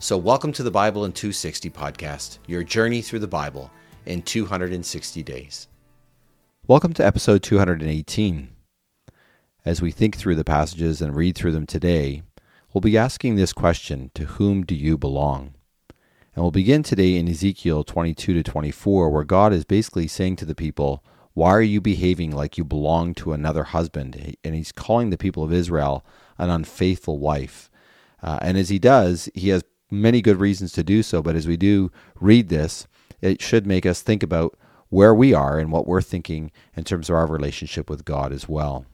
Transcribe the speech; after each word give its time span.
So, 0.00 0.18
welcome 0.18 0.52
to 0.54 0.62
the 0.62 0.72
Bible 0.72 1.04
in 1.04 1.12
260 1.12 1.70
podcast, 1.70 2.38
your 2.46 2.62
journey 2.64 3.00
through 3.00 3.20
the 3.20 3.28
Bible 3.28 3.70
in 4.06 4.22
260 4.22 5.22
days. 5.22 5.68
Welcome 6.66 6.92
to 6.94 7.06
episode 7.06 7.42
218. 7.42 8.48
As 9.64 9.80
we 9.80 9.92
think 9.92 10.16
through 10.16 10.34
the 10.34 10.44
passages 10.44 11.00
and 11.00 11.16
read 11.16 11.36
through 11.36 11.52
them 11.52 11.64
today, 11.64 12.22
we'll 12.72 12.82
be 12.82 12.98
asking 12.98 13.36
this 13.36 13.52
question 13.52 14.10
To 14.14 14.24
whom 14.24 14.64
do 14.64 14.74
you 14.74 14.98
belong? 14.98 15.54
And 16.34 16.42
we'll 16.42 16.50
begin 16.50 16.82
today 16.82 17.14
in 17.14 17.28
Ezekiel 17.28 17.84
22 17.84 18.34
to 18.34 18.42
24, 18.42 19.08
where 19.08 19.24
God 19.24 19.52
is 19.52 19.64
basically 19.64 20.08
saying 20.08 20.36
to 20.36 20.44
the 20.44 20.56
people, 20.56 21.04
Why 21.34 21.50
are 21.50 21.62
you 21.62 21.80
behaving 21.80 22.32
like 22.32 22.58
you 22.58 22.64
belong 22.64 23.14
to 23.14 23.32
another 23.32 23.64
husband? 23.64 24.36
And 24.42 24.54
he's 24.54 24.72
calling 24.72 25.10
the 25.10 25.16
people 25.16 25.44
of 25.44 25.52
Israel 25.52 26.04
an 26.36 26.50
unfaithful 26.50 27.20
wife. 27.20 27.70
Uh, 28.22 28.38
and 28.42 28.58
as 28.58 28.70
he 28.70 28.78
does, 28.78 29.30
he 29.34 29.50
has 29.50 29.62
many 30.00 30.22
good 30.22 30.38
reasons 30.38 30.72
to 30.72 30.82
do 30.82 31.02
so, 31.02 31.22
but 31.22 31.36
as 31.36 31.46
we 31.46 31.56
do 31.56 31.90
read 32.20 32.48
this, 32.48 32.86
it 33.20 33.40
should 33.40 33.66
make 33.66 33.86
us 33.86 34.02
think 34.02 34.22
about 34.22 34.56
where 34.88 35.14
we 35.14 35.32
are 35.32 35.58
and 35.58 35.72
what 35.72 35.86
we're 35.86 36.02
thinking 36.02 36.52
in 36.76 36.84
terms 36.84 37.08
of 37.08 37.16
our 37.16 37.26
relationship 37.26 37.88
with 37.88 38.04
God 38.04 38.32
as 38.32 38.48
well. 38.48 38.86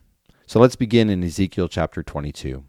So 0.46 0.58
let's 0.58 0.76
begin 0.76 1.10
in 1.10 1.22
Ezekiel 1.22 1.68
chapter 1.68 2.02
22. 2.02 2.64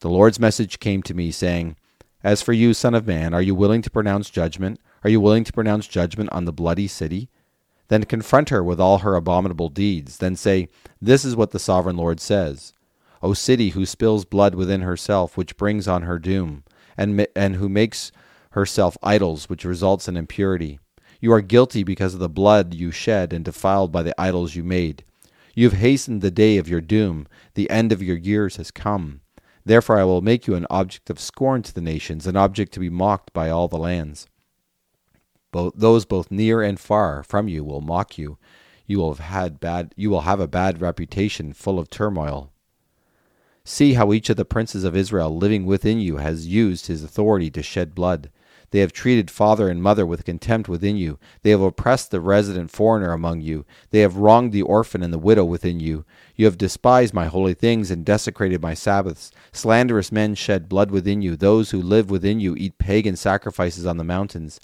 The 0.00 0.08
Lord's 0.08 0.38
message 0.38 0.80
came 0.80 1.02
to 1.02 1.14
me, 1.14 1.30
saying, 1.30 1.76
As 2.22 2.42
for 2.42 2.52
you, 2.52 2.74
Son 2.74 2.94
of 2.94 3.06
Man, 3.06 3.34
are 3.34 3.42
you 3.42 3.54
willing 3.54 3.82
to 3.82 3.90
pronounce 3.90 4.30
judgment? 4.30 4.80
Are 5.02 5.10
you 5.10 5.20
willing 5.20 5.44
to 5.44 5.52
pronounce 5.52 5.86
judgment 5.86 6.30
on 6.32 6.44
the 6.44 6.52
bloody 6.52 6.86
city? 6.86 7.30
Then 7.88 8.04
confront 8.04 8.48
her 8.50 8.62
with 8.62 8.80
all 8.80 8.98
her 8.98 9.14
abominable 9.14 9.68
deeds. 9.68 10.18
Then 10.18 10.36
say, 10.36 10.68
This 11.00 11.24
is 11.24 11.36
what 11.36 11.50
the 11.50 11.58
sovereign 11.58 11.96
Lord 11.96 12.20
says. 12.20 12.72
O 13.22 13.32
city 13.32 13.70
who 13.70 13.86
spills 13.86 14.24
blood 14.24 14.54
within 14.54 14.82
herself, 14.82 15.36
which 15.36 15.56
brings 15.56 15.88
on 15.88 16.02
her 16.02 16.18
doom 16.18 16.64
and, 16.96 17.26
and 17.34 17.56
who 17.56 17.68
makes 17.68 18.12
herself 18.50 18.96
idols, 19.02 19.48
which 19.48 19.64
results 19.64 20.08
in 20.08 20.16
impurity. 20.16 20.78
You 21.20 21.32
are 21.32 21.40
guilty 21.40 21.82
because 21.82 22.14
of 22.14 22.20
the 22.20 22.28
blood 22.28 22.74
you 22.74 22.90
shed 22.90 23.32
and 23.32 23.44
defiled 23.44 23.90
by 23.90 24.02
the 24.02 24.18
idols 24.20 24.54
you 24.54 24.62
made. 24.62 25.04
You 25.54 25.68
have 25.68 25.78
hastened 25.78 26.20
the 26.20 26.30
day 26.30 26.58
of 26.58 26.68
your 26.68 26.80
doom. 26.80 27.26
The 27.54 27.70
end 27.70 27.92
of 27.92 28.02
your 28.02 28.16
years 28.16 28.56
has 28.56 28.70
come. 28.70 29.20
Therefore 29.64 29.98
I 29.98 30.04
will 30.04 30.20
make 30.20 30.46
you 30.46 30.54
an 30.54 30.66
object 30.68 31.10
of 31.10 31.20
scorn 31.20 31.62
to 31.62 31.74
the 31.74 31.80
nations, 31.80 32.26
an 32.26 32.36
object 32.36 32.72
to 32.74 32.80
be 32.80 32.90
mocked 32.90 33.32
by 33.32 33.50
all 33.50 33.68
the 33.68 33.78
lands. 33.78 34.26
Both, 35.52 35.74
those 35.76 36.04
both 36.04 36.30
near 36.30 36.62
and 36.62 36.78
far 36.78 37.22
from 37.22 37.48
you 37.48 37.64
will 37.64 37.80
mock 37.80 38.18
you. 38.18 38.38
You 38.86 38.98
will 38.98 39.14
have 39.14 39.24
had 39.24 39.60
bad 39.60 39.94
you 39.96 40.10
will 40.10 40.22
have 40.22 40.40
a 40.40 40.48
bad 40.48 40.80
reputation 40.80 41.52
full 41.52 41.78
of 41.78 41.88
turmoil. 41.88 42.50
See 43.66 43.94
how 43.94 44.12
each 44.12 44.28
of 44.28 44.36
the 44.36 44.44
princes 44.44 44.84
of 44.84 44.94
Israel 44.94 45.34
living 45.34 45.64
within 45.64 45.98
you 45.98 46.18
has 46.18 46.46
used 46.46 46.86
his 46.86 47.02
authority 47.02 47.50
to 47.52 47.62
shed 47.62 47.94
blood. 47.94 48.30
They 48.72 48.80
have 48.80 48.92
treated 48.92 49.30
father 49.30 49.70
and 49.70 49.82
mother 49.82 50.04
with 50.04 50.26
contempt 50.26 50.68
within 50.68 50.98
you. 50.98 51.18
They 51.42 51.50
have 51.50 51.62
oppressed 51.62 52.10
the 52.10 52.20
resident 52.20 52.70
foreigner 52.70 53.12
among 53.12 53.40
you. 53.40 53.64
They 53.90 54.00
have 54.00 54.18
wronged 54.18 54.52
the 54.52 54.60
orphan 54.60 55.02
and 55.02 55.14
the 55.14 55.18
widow 55.18 55.44
within 55.44 55.80
you. 55.80 56.04
You 56.36 56.44
have 56.44 56.58
despised 56.58 57.14
my 57.14 57.24
holy 57.24 57.54
things 57.54 57.90
and 57.90 58.04
desecrated 58.04 58.60
my 58.60 58.74
Sabbaths. 58.74 59.30
Slanderous 59.50 60.12
men 60.12 60.34
shed 60.34 60.68
blood 60.68 60.90
within 60.90 61.22
you. 61.22 61.34
Those 61.34 61.70
who 61.70 61.80
live 61.80 62.10
within 62.10 62.40
you 62.40 62.54
eat 62.56 62.76
pagan 62.76 63.16
sacrifices 63.16 63.86
on 63.86 63.96
the 63.96 64.04
mountains. 64.04 64.60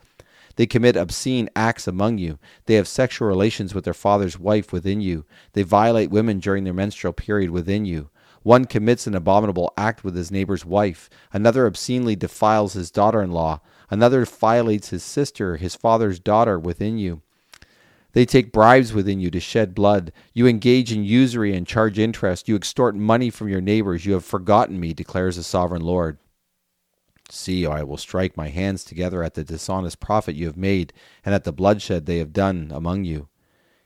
They 0.56 0.66
commit 0.66 0.96
obscene 0.96 1.48
acts 1.56 1.86
among 1.86 2.18
you. 2.18 2.38
They 2.66 2.74
have 2.74 2.86
sexual 2.86 3.28
relations 3.28 3.74
with 3.74 3.84
their 3.84 3.94
father's 3.94 4.38
wife 4.38 4.74
within 4.74 5.00
you. 5.00 5.24
They 5.54 5.62
violate 5.62 6.10
women 6.10 6.38
during 6.38 6.64
their 6.64 6.74
menstrual 6.74 7.14
period 7.14 7.50
within 7.50 7.86
you. 7.86 8.10
One 8.42 8.64
commits 8.64 9.06
an 9.06 9.14
abominable 9.14 9.72
act 9.76 10.02
with 10.02 10.14
his 10.14 10.30
neighbor's 10.30 10.64
wife. 10.64 11.10
Another 11.32 11.66
obscenely 11.66 12.16
defiles 12.16 12.72
his 12.72 12.90
daughter 12.90 13.22
in 13.22 13.32
law. 13.32 13.60
Another 13.90 14.24
violates 14.24 14.88
his 14.88 15.02
sister, 15.02 15.56
his 15.56 15.74
father's 15.74 16.18
daughter, 16.18 16.58
within 16.58 16.96
you. 16.96 17.22
They 18.12 18.24
take 18.24 18.52
bribes 18.52 18.92
within 18.92 19.20
you 19.20 19.30
to 19.30 19.40
shed 19.40 19.74
blood. 19.74 20.12
You 20.32 20.46
engage 20.46 20.90
in 20.90 21.04
usury 21.04 21.54
and 21.54 21.66
charge 21.66 21.98
interest. 21.98 22.48
You 22.48 22.56
extort 22.56 22.96
money 22.96 23.30
from 23.30 23.48
your 23.48 23.60
neighbors. 23.60 24.06
You 24.06 24.14
have 24.14 24.24
forgotten 24.24 24.80
me, 24.80 24.92
declares 24.92 25.36
the 25.36 25.42
sovereign 25.42 25.82
Lord. 25.82 26.18
See, 27.28 27.64
I 27.64 27.84
will 27.84 27.96
strike 27.96 28.36
my 28.36 28.48
hands 28.48 28.82
together 28.82 29.22
at 29.22 29.34
the 29.34 29.44
dishonest 29.44 30.00
profit 30.00 30.34
you 30.34 30.46
have 30.46 30.56
made, 30.56 30.92
and 31.24 31.34
at 31.34 31.44
the 31.44 31.52
bloodshed 31.52 32.06
they 32.06 32.18
have 32.18 32.32
done 32.32 32.72
among 32.74 33.04
you. 33.04 33.28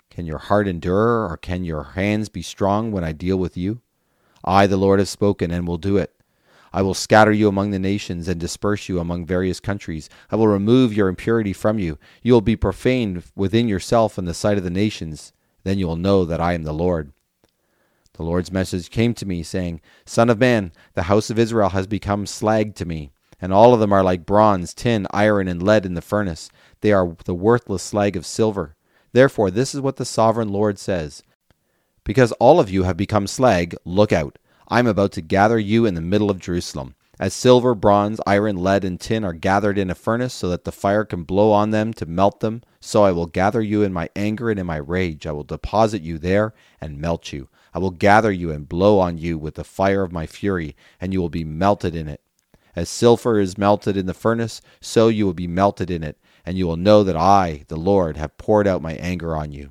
Can 0.09 0.25
your 0.25 0.39
heart 0.39 0.67
endure, 0.67 1.29
or 1.29 1.37
can 1.37 1.65
your 1.65 1.83
hands 1.83 2.31
be 2.31 2.41
strong 2.41 2.91
when 2.91 3.05
I 3.05 3.13
deal 3.13 3.37
with 3.37 3.57
you? 3.57 3.83
I, 4.45 4.67
the 4.67 4.77
Lord, 4.77 4.99
have 4.99 5.09
spoken 5.09 5.51
and 5.51 5.67
will 5.67 5.79
do 5.79 5.97
it. 5.97 6.15
I 6.73 6.83
will 6.83 6.95
scatter 6.95 7.31
you 7.31 7.49
among 7.49 7.71
the 7.71 7.79
nations 7.79 8.27
and 8.27 8.41
disperse 8.41 8.89
you 8.89 8.99
among 8.99 9.27
various 9.27 9.61
countries. 9.61 10.11
I 10.31 10.37
will 10.37 10.49
remove 10.49 10.93
your 10.93 11.09
impurity 11.09 11.53
from 11.53 11.79
you. 11.79 11.99
You 12.23 12.33
will 12.33 12.41
be 12.41 12.57
profaned 12.57 13.23
within 13.37 13.69
yourself 13.69 14.19
in 14.19 14.25
the 14.25 14.35
sight 14.35 14.59
of 14.59 14.65
the 14.65 14.71
nations. 14.71 15.33
Then 15.63 15.79
you 15.79 15.87
will 15.87 15.97
know 15.97 16.25
that 16.25 16.41
I 16.41 16.53
am 16.53 16.65
the 16.65 16.73
Lord. 16.73 17.13
The 18.15 18.25
Lord's 18.25 18.51
message 18.51 18.91
came 18.91 19.15
to 19.15 19.27
me, 19.27 19.43
saying, 19.43 19.81
Son 20.05 20.29
of 20.29 20.39
man, 20.39 20.73
the 20.95 21.05
house 21.05 21.31
of 21.31 21.39
Israel 21.39 21.71
has 21.71 21.87
become 21.87 22.27
slag 22.27 22.75
to 22.77 22.85
me, 22.85 23.13
and 23.41 23.53
all 23.53 23.73
of 23.73 23.81
them 23.81 23.93
are 23.93 24.05
like 24.05 24.27
bronze, 24.27 24.75
tin, 24.75 25.07
iron, 25.13 25.49
and 25.49 25.63
lead 25.63 25.87
in 25.87 25.95
the 25.95 26.03
furnace. 26.03 26.51
They 26.81 26.93
are 26.93 27.17
the 27.25 27.35
worthless 27.35 27.83
slag 27.83 28.17
of 28.17 28.27
silver. 28.27 28.75
Therefore, 29.13 29.51
this 29.51 29.75
is 29.75 29.81
what 29.81 29.97
the 29.97 30.05
sovereign 30.05 30.49
Lord 30.49 30.79
says 30.79 31.23
because 32.05 32.33
all 32.33 32.61
of 32.61 32.71
you 32.71 32.85
have 32.85 32.97
become 32.97 33.27
slag, 33.27 33.75
look 33.85 34.13
out. 34.13 34.39
I 34.69 34.79
am 34.79 34.87
about 34.87 35.13
to 35.13 35.23
gather 35.23 35.59
you 35.59 35.87
in 35.87 35.95
the 35.95 36.01
middle 36.01 36.31
of 36.31 36.39
Jerusalem. 36.39 36.95
As 37.19 37.33
silver, 37.33 37.75
bronze, 37.75 38.21
iron, 38.27 38.57
lead, 38.57 38.85
and 38.85 39.01
tin 39.01 39.25
are 39.25 39.33
gathered 39.33 39.79
in 39.79 39.89
a 39.89 39.95
furnace 39.95 40.35
so 40.35 40.49
that 40.49 40.65
the 40.65 40.73
fire 40.73 41.05
can 41.05 41.23
blow 41.23 41.53
on 41.53 41.71
them 41.71 41.93
to 41.95 42.07
melt 42.07 42.41
them, 42.41 42.63
so 42.81 43.05
I 43.05 43.13
will 43.13 43.27
gather 43.27 43.63
you 43.63 43.83
in 43.83 43.93
my 43.93 44.09
anger 44.17 44.51
and 44.51 44.59
in 44.59 44.67
my 44.67 44.77
rage. 44.77 45.27
I 45.27 45.33
will 45.33 45.45
deposit 45.45 46.03
you 46.03 46.19
there 46.19 46.55
and 46.81 47.01
melt 47.01 47.33
you. 47.33 47.49
I 47.73 47.79
will 47.79 47.91
gather 47.91 48.33
you 48.33 48.51
and 48.51 48.69
blow 48.69 48.99
on 48.99 49.17
you 49.17 49.39
with 49.39 49.55
the 49.55 49.65
fire 49.65 50.03
of 50.03 50.13
my 50.13 50.27
fury, 50.27 50.75
and 51.01 51.13
you 51.13 51.21
will 51.21 51.29
be 51.29 51.45
melted 51.45 51.95
in 51.95 52.09
it. 52.09 52.21
As 52.75 52.89
silver 52.89 53.39
is 53.39 53.57
melted 53.57 53.97
in 53.97 54.07
the 54.07 54.15
furnace, 54.15 54.61
so 54.81 55.07
you 55.07 55.25
will 55.25 55.35
be 55.35 55.47
melted 55.47 55.93
in 55.93 56.03
it, 56.03 56.19
and 56.45 56.59
you 56.59 56.67
will 56.67 56.77
know 56.77 57.05
that 57.05 57.17
I, 57.17 57.65
the 57.69 57.77
Lord, 57.77 58.17
have 58.17 58.39
poured 58.39 58.67
out 58.67 58.83
my 58.83 58.95
anger 58.95 59.37
on 59.37 59.53
you. 59.53 59.71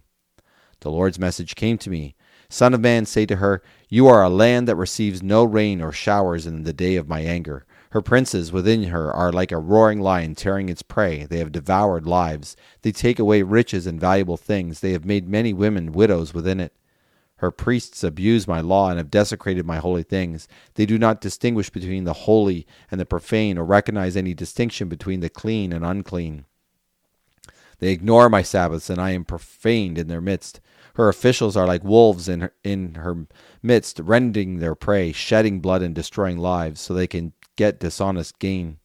The 0.79 0.91
Lord's 0.91 1.19
message 1.19 1.55
came 1.55 1.77
to 1.79 1.89
me 1.89 2.15
Son 2.53 2.75
of 2.75 2.81
man, 2.81 3.03
say 3.03 3.25
to 3.25 3.37
her, 3.37 3.63
You 3.89 4.05
are 4.05 4.21
a 4.21 4.29
land 4.29 4.67
that 4.67 4.75
receives 4.75 5.23
no 5.23 5.43
rain 5.43 5.81
or 5.81 5.91
showers 5.91 6.45
in 6.45 6.65
the 6.65 6.71
day 6.71 6.97
of 6.97 7.09
my 7.09 7.21
anger. 7.21 7.65
Her 7.89 8.01
princes 8.03 8.51
within 8.51 8.83
her 8.83 9.11
are 9.11 9.31
like 9.31 9.51
a 9.51 9.57
roaring 9.57 9.99
lion 9.99 10.35
tearing 10.35 10.69
its 10.69 10.83
prey. 10.83 11.25
They 11.25 11.39
have 11.39 11.51
devoured 11.51 12.05
lives. 12.05 12.55
They 12.83 12.91
take 12.91 13.17
away 13.17 13.41
riches 13.41 13.87
and 13.87 13.99
valuable 13.99 14.37
things. 14.37 14.81
They 14.81 14.91
have 14.91 15.03
made 15.03 15.27
many 15.27 15.51
women 15.51 15.93
widows 15.93 16.35
within 16.35 16.59
it. 16.59 16.75
Her 17.37 17.49
priests 17.49 18.03
abuse 18.03 18.47
my 18.47 18.61
law 18.61 18.91
and 18.91 18.99
have 18.99 19.09
desecrated 19.09 19.65
my 19.65 19.77
holy 19.77 20.03
things. 20.03 20.47
They 20.75 20.85
do 20.85 20.99
not 20.99 21.21
distinguish 21.21 21.71
between 21.71 22.03
the 22.03 22.13
holy 22.13 22.67
and 22.91 23.01
the 23.01 23.05
profane 23.07 23.57
or 23.57 23.65
recognize 23.65 24.15
any 24.15 24.35
distinction 24.35 24.89
between 24.89 25.21
the 25.21 25.29
clean 25.29 25.73
and 25.73 25.83
unclean. 25.83 26.45
They 27.79 27.91
ignore 27.91 28.29
my 28.29 28.43
Sabbaths, 28.43 28.89
and 28.89 29.01
I 29.01 29.09
am 29.09 29.25
profaned 29.25 29.97
in 29.97 30.07
their 30.07 30.21
midst. 30.21 30.61
Her 30.95 31.09
officials 31.09 31.57
are 31.57 31.65
like 31.65 31.83
wolves 31.83 32.29
in 32.29 32.41
her, 32.41 32.53
in 32.63 32.95
her 32.95 33.25
midst, 33.61 33.99
rending 33.99 34.59
their 34.59 34.75
prey, 34.75 35.11
shedding 35.11 35.59
blood 35.59 35.81
and 35.81 35.95
destroying 35.95 36.37
lives, 36.37 36.81
so 36.81 36.93
they 36.93 37.07
can 37.07 37.33
get 37.55 37.79
dishonest 37.79 38.37
gain. 38.39 38.77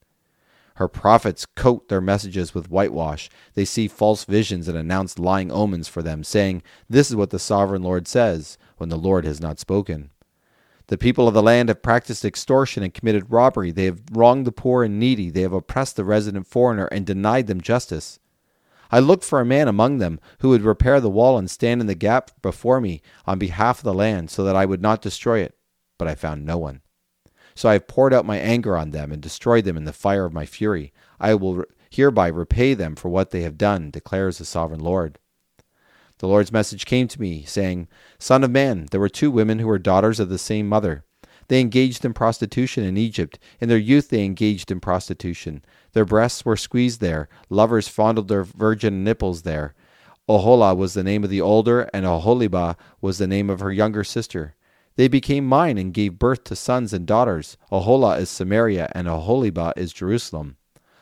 Her 0.76 0.88
prophets 0.88 1.44
coat 1.44 1.88
their 1.88 2.00
messages 2.00 2.54
with 2.54 2.70
whitewash. 2.70 3.28
They 3.54 3.64
see 3.64 3.88
false 3.88 4.24
visions 4.24 4.68
and 4.68 4.78
announce 4.78 5.18
lying 5.18 5.50
omens 5.50 5.88
for 5.88 6.02
them, 6.02 6.22
saying, 6.22 6.62
This 6.88 7.10
is 7.10 7.16
what 7.16 7.30
the 7.30 7.38
sovereign 7.38 7.82
Lord 7.82 8.06
says, 8.06 8.56
when 8.76 8.88
the 8.88 8.96
Lord 8.96 9.24
has 9.24 9.40
not 9.40 9.58
spoken. 9.58 10.10
The 10.86 10.96
people 10.96 11.28
of 11.28 11.34
the 11.34 11.42
land 11.42 11.68
have 11.68 11.82
practiced 11.82 12.24
extortion 12.24 12.82
and 12.82 12.94
committed 12.94 13.30
robbery. 13.30 13.72
They 13.72 13.86
have 13.86 14.00
wronged 14.12 14.46
the 14.46 14.52
poor 14.52 14.84
and 14.84 14.98
needy. 14.98 15.30
They 15.30 15.42
have 15.42 15.52
oppressed 15.52 15.96
the 15.96 16.04
resident 16.04 16.46
foreigner 16.46 16.86
and 16.86 17.04
denied 17.04 17.48
them 17.48 17.60
justice. 17.60 18.18
I 18.90 18.98
looked 19.00 19.24
for 19.24 19.40
a 19.40 19.44
man 19.44 19.68
among 19.68 19.98
them 19.98 20.20
who 20.40 20.50
would 20.50 20.62
repair 20.62 21.00
the 21.00 21.10
wall 21.10 21.38
and 21.38 21.50
stand 21.50 21.80
in 21.80 21.86
the 21.86 21.94
gap 21.94 22.30
before 22.42 22.80
me 22.80 23.02
on 23.26 23.38
behalf 23.38 23.78
of 23.78 23.84
the 23.84 23.94
land, 23.94 24.30
so 24.30 24.44
that 24.44 24.56
I 24.56 24.64
would 24.64 24.82
not 24.82 25.02
destroy 25.02 25.40
it. 25.40 25.56
But 25.98 26.08
I 26.08 26.14
found 26.14 26.44
no 26.44 26.58
one. 26.58 26.80
So 27.54 27.68
I 27.68 27.74
have 27.74 27.88
poured 27.88 28.14
out 28.14 28.24
my 28.24 28.38
anger 28.38 28.76
on 28.76 28.92
them 28.92 29.10
and 29.10 29.20
destroyed 29.20 29.64
them 29.64 29.76
in 29.76 29.84
the 29.84 29.92
fire 29.92 30.24
of 30.24 30.32
my 30.32 30.46
fury. 30.46 30.92
I 31.18 31.34
will 31.34 31.64
Hereby 31.90 32.28
repay 32.28 32.74
them 32.74 32.94
for 32.94 33.08
what 33.08 33.30
they 33.30 33.42
have 33.42 33.58
done, 33.58 33.90
declares 33.90 34.38
the 34.38 34.44
sovereign 34.44 34.80
Lord. 34.80 35.18
The 36.18 36.28
Lord's 36.28 36.52
message 36.52 36.84
came 36.84 37.08
to 37.08 37.20
me, 37.20 37.44
saying, 37.44 37.88
Son 38.18 38.44
of 38.44 38.50
man, 38.50 38.86
there 38.90 39.00
were 39.00 39.08
two 39.08 39.30
women 39.30 39.58
who 39.58 39.66
were 39.66 39.78
daughters 39.78 40.20
of 40.20 40.28
the 40.28 40.38
same 40.38 40.68
mother. 40.68 41.04
They 41.48 41.60
engaged 41.60 42.04
in 42.04 42.12
prostitution 42.12 42.84
in 42.84 42.96
Egypt. 42.96 43.38
In 43.60 43.68
their 43.68 43.78
youth 43.78 44.10
they 44.10 44.24
engaged 44.24 44.70
in 44.70 44.80
prostitution. 44.80 45.64
Their 45.92 46.04
breasts 46.04 46.44
were 46.44 46.56
squeezed 46.56 47.00
there. 47.00 47.28
Lovers 47.48 47.88
fondled 47.88 48.28
their 48.28 48.44
virgin 48.44 49.02
nipples 49.02 49.42
there. 49.42 49.74
Oholah 50.28 50.76
was 50.76 50.92
the 50.92 51.02
name 51.02 51.24
of 51.24 51.30
the 51.30 51.40
older, 51.40 51.88
and 51.94 52.04
Oholibah 52.04 52.76
was 53.00 53.16
the 53.16 53.26
name 53.26 53.48
of 53.48 53.60
her 53.60 53.72
younger 53.72 54.04
sister. 54.04 54.54
They 54.96 55.08
became 55.08 55.46
mine 55.46 55.78
and 55.78 55.94
gave 55.94 56.18
birth 56.18 56.44
to 56.44 56.56
sons 56.56 56.92
and 56.92 57.06
daughters. 57.06 57.56
Oholah 57.72 58.18
is 58.18 58.28
Samaria, 58.28 58.92
and 58.94 59.08
Oholibah 59.08 59.72
is 59.74 59.92
Jerusalem. 59.92 60.56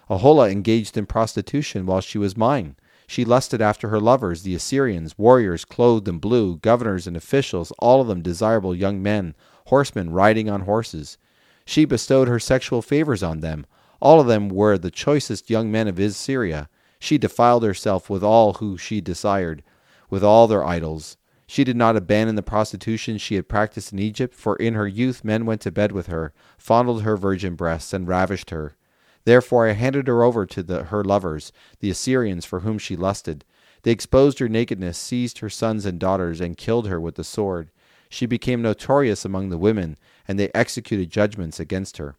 Oholah 0.08 0.52
engaged 0.52 0.96
in 0.96 1.06
prostitution 1.06 1.86
while 1.86 2.00
she 2.00 2.18
was 2.18 2.36
mine. 2.36 2.76
She 3.08 3.24
lusted 3.24 3.60
after 3.60 3.88
her 3.88 4.00
lovers, 4.00 4.42
the 4.42 4.54
Assyrians, 4.54 5.16
warriors 5.18 5.64
clothed 5.64 6.06
in 6.06 6.18
blue, 6.18 6.58
governors 6.58 7.06
and 7.06 7.16
officials, 7.16 7.72
all 7.78 8.00
of 8.00 8.06
them 8.06 8.22
desirable 8.22 8.74
young 8.74 9.02
men, 9.02 9.34
horsemen 9.66 10.10
riding 10.10 10.48
on 10.48 10.62
horses. 10.62 11.18
She 11.64 11.84
bestowed 11.84 12.28
her 12.28 12.38
sexual 12.38 12.82
favors 12.82 13.22
on 13.22 13.40
them. 13.40 13.66
All 14.00 14.20
of 14.20 14.26
them 14.26 14.48
were 14.48 14.78
the 14.78 14.90
choicest 14.90 15.50
young 15.50 15.70
men 15.70 15.88
of 15.88 15.98
Assyria. 15.98 16.68
She 16.98 17.18
defiled 17.18 17.62
herself 17.62 18.08
with 18.08 18.22
all 18.22 18.54
who 18.54 18.76
she 18.78 19.00
desired, 19.00 19.62
with 20.08 20.22
all 20.22 20.46
their 20.46 20.64
idols. 20.64 21.16
She 21.46 21.64
did 21.64 21.76
not 21.76 21.96
abandon 21.96 22.34
the 22.34 22.42
prostitution 22.42 23.18
she 23.18 23.36
had 23.36 23.48
practiced 23.48 23.92
in 23.92 23.98
Egypt, 23.98 24.34
for 24.34 24.56
in 24.56 24.74
her 24.74 24.88
youth 24.88 25.24
men 25.24 25.46
went 25.46 25.60
to 25.62 25.70
bed 25.70 25.92
with 25.92 26.08
her, 26.08 26.32
fondled 26.58 27.02
her 27.02 27.16
virgin 27.16 27.54
breasts, 27.54 27.92
and 27.92 28.08
ravished 28.08 28.50
her. 28.50 28.76
Therefore 29.24 29.68
I 29.68 29.72
handed 29.72 30.06
her 30.08 30.22
over 30.22 30.46
to 30.46 30.62
the, 30.62 30.84
her 30.84 31.04
lovers, 31.04 31.52
the 31.80 31.90
Assyrians 31.90 32.44
for 32.44 32.60
whom 32.60 32.78
she 32.78 32.96
lusted. 32.96 33.44
They 33.82 33.90
exposed 33.92 34.38
her 34.38 34.48
nakedness, 34.48 34.98
seized 34.98 35.38
her 35.38 35.50
sons 35.50 35.86
and 35.86 35.98
daughters, 35.98 36.40
and 36.40 36.56
killed 36.56 36.88
her 36.88 37.00
with 37.00 37.16
the 37.16 37.24
sword. 37.24 37.70
She 38.16 38.24
became 38.24 38.62
notorious 38.62 39.26
among 39.26 39.50
the 39.50 39.58
women, 39.58 39.98
and 40.26 40.38
they 40.38 40.50
executed 40.54 41.10
judgments 41.10 41.60
against 41.60 41.98
her. 41.98 42.16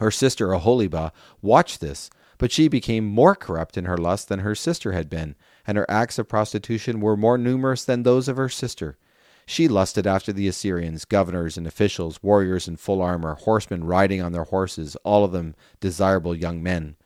Her 0.00 0.10
sister 0.10 0.48
Oholibah 0.48 1.12
watched 1.40 1.80
this, 1.80 2.10
but 2.36 2.50
she 2.50 2.66
became 2.66 3.04
more 3.04 3.36
corrupt 3.36 3.78
in 3.78 3.84
her 3.84 3.96
lust 3.96 4.26
than 4.28 4.40
her 4.40 4.56
sister 4.56 4.90
had 4.90 5.08
been 5.08 5.36
and 5.68 5.78
her 5.78 5.88
acts 5.88 6.18
of 6.18 6.28
prostitution 6.28 7.00
were 7.00 7.16
more 7.16 7.38
numerous 7.38 7.84
than 7.84 8.02
those 8.02 8.26
of 8.26 8.36
her 8.38 8.48
sister. 8.48 8.98
She 9.46 9.68
lusted 9.68 10.04
after 10.04 10.32
the 10.32 10.48
Assyrians, 10.48 11.04
governors 11.04 11.56
and 11.56 11.64
officials, 11.64 12.20
warriors 12.20 12.66
in 12.66 12.76
full 12.76 13.00
armor, 13.00 13.34
horsemen 13.34 13.84
riding 13.84 14.20
on 14.20 14.32
their 14.32 14.44
horses, 14.44 14.96
all 15.04 15.24
of 15.24 15.30
them 15.30 15.54
desirable 15.78 16.34
young 16.34 16.60
men. 16.60 16.96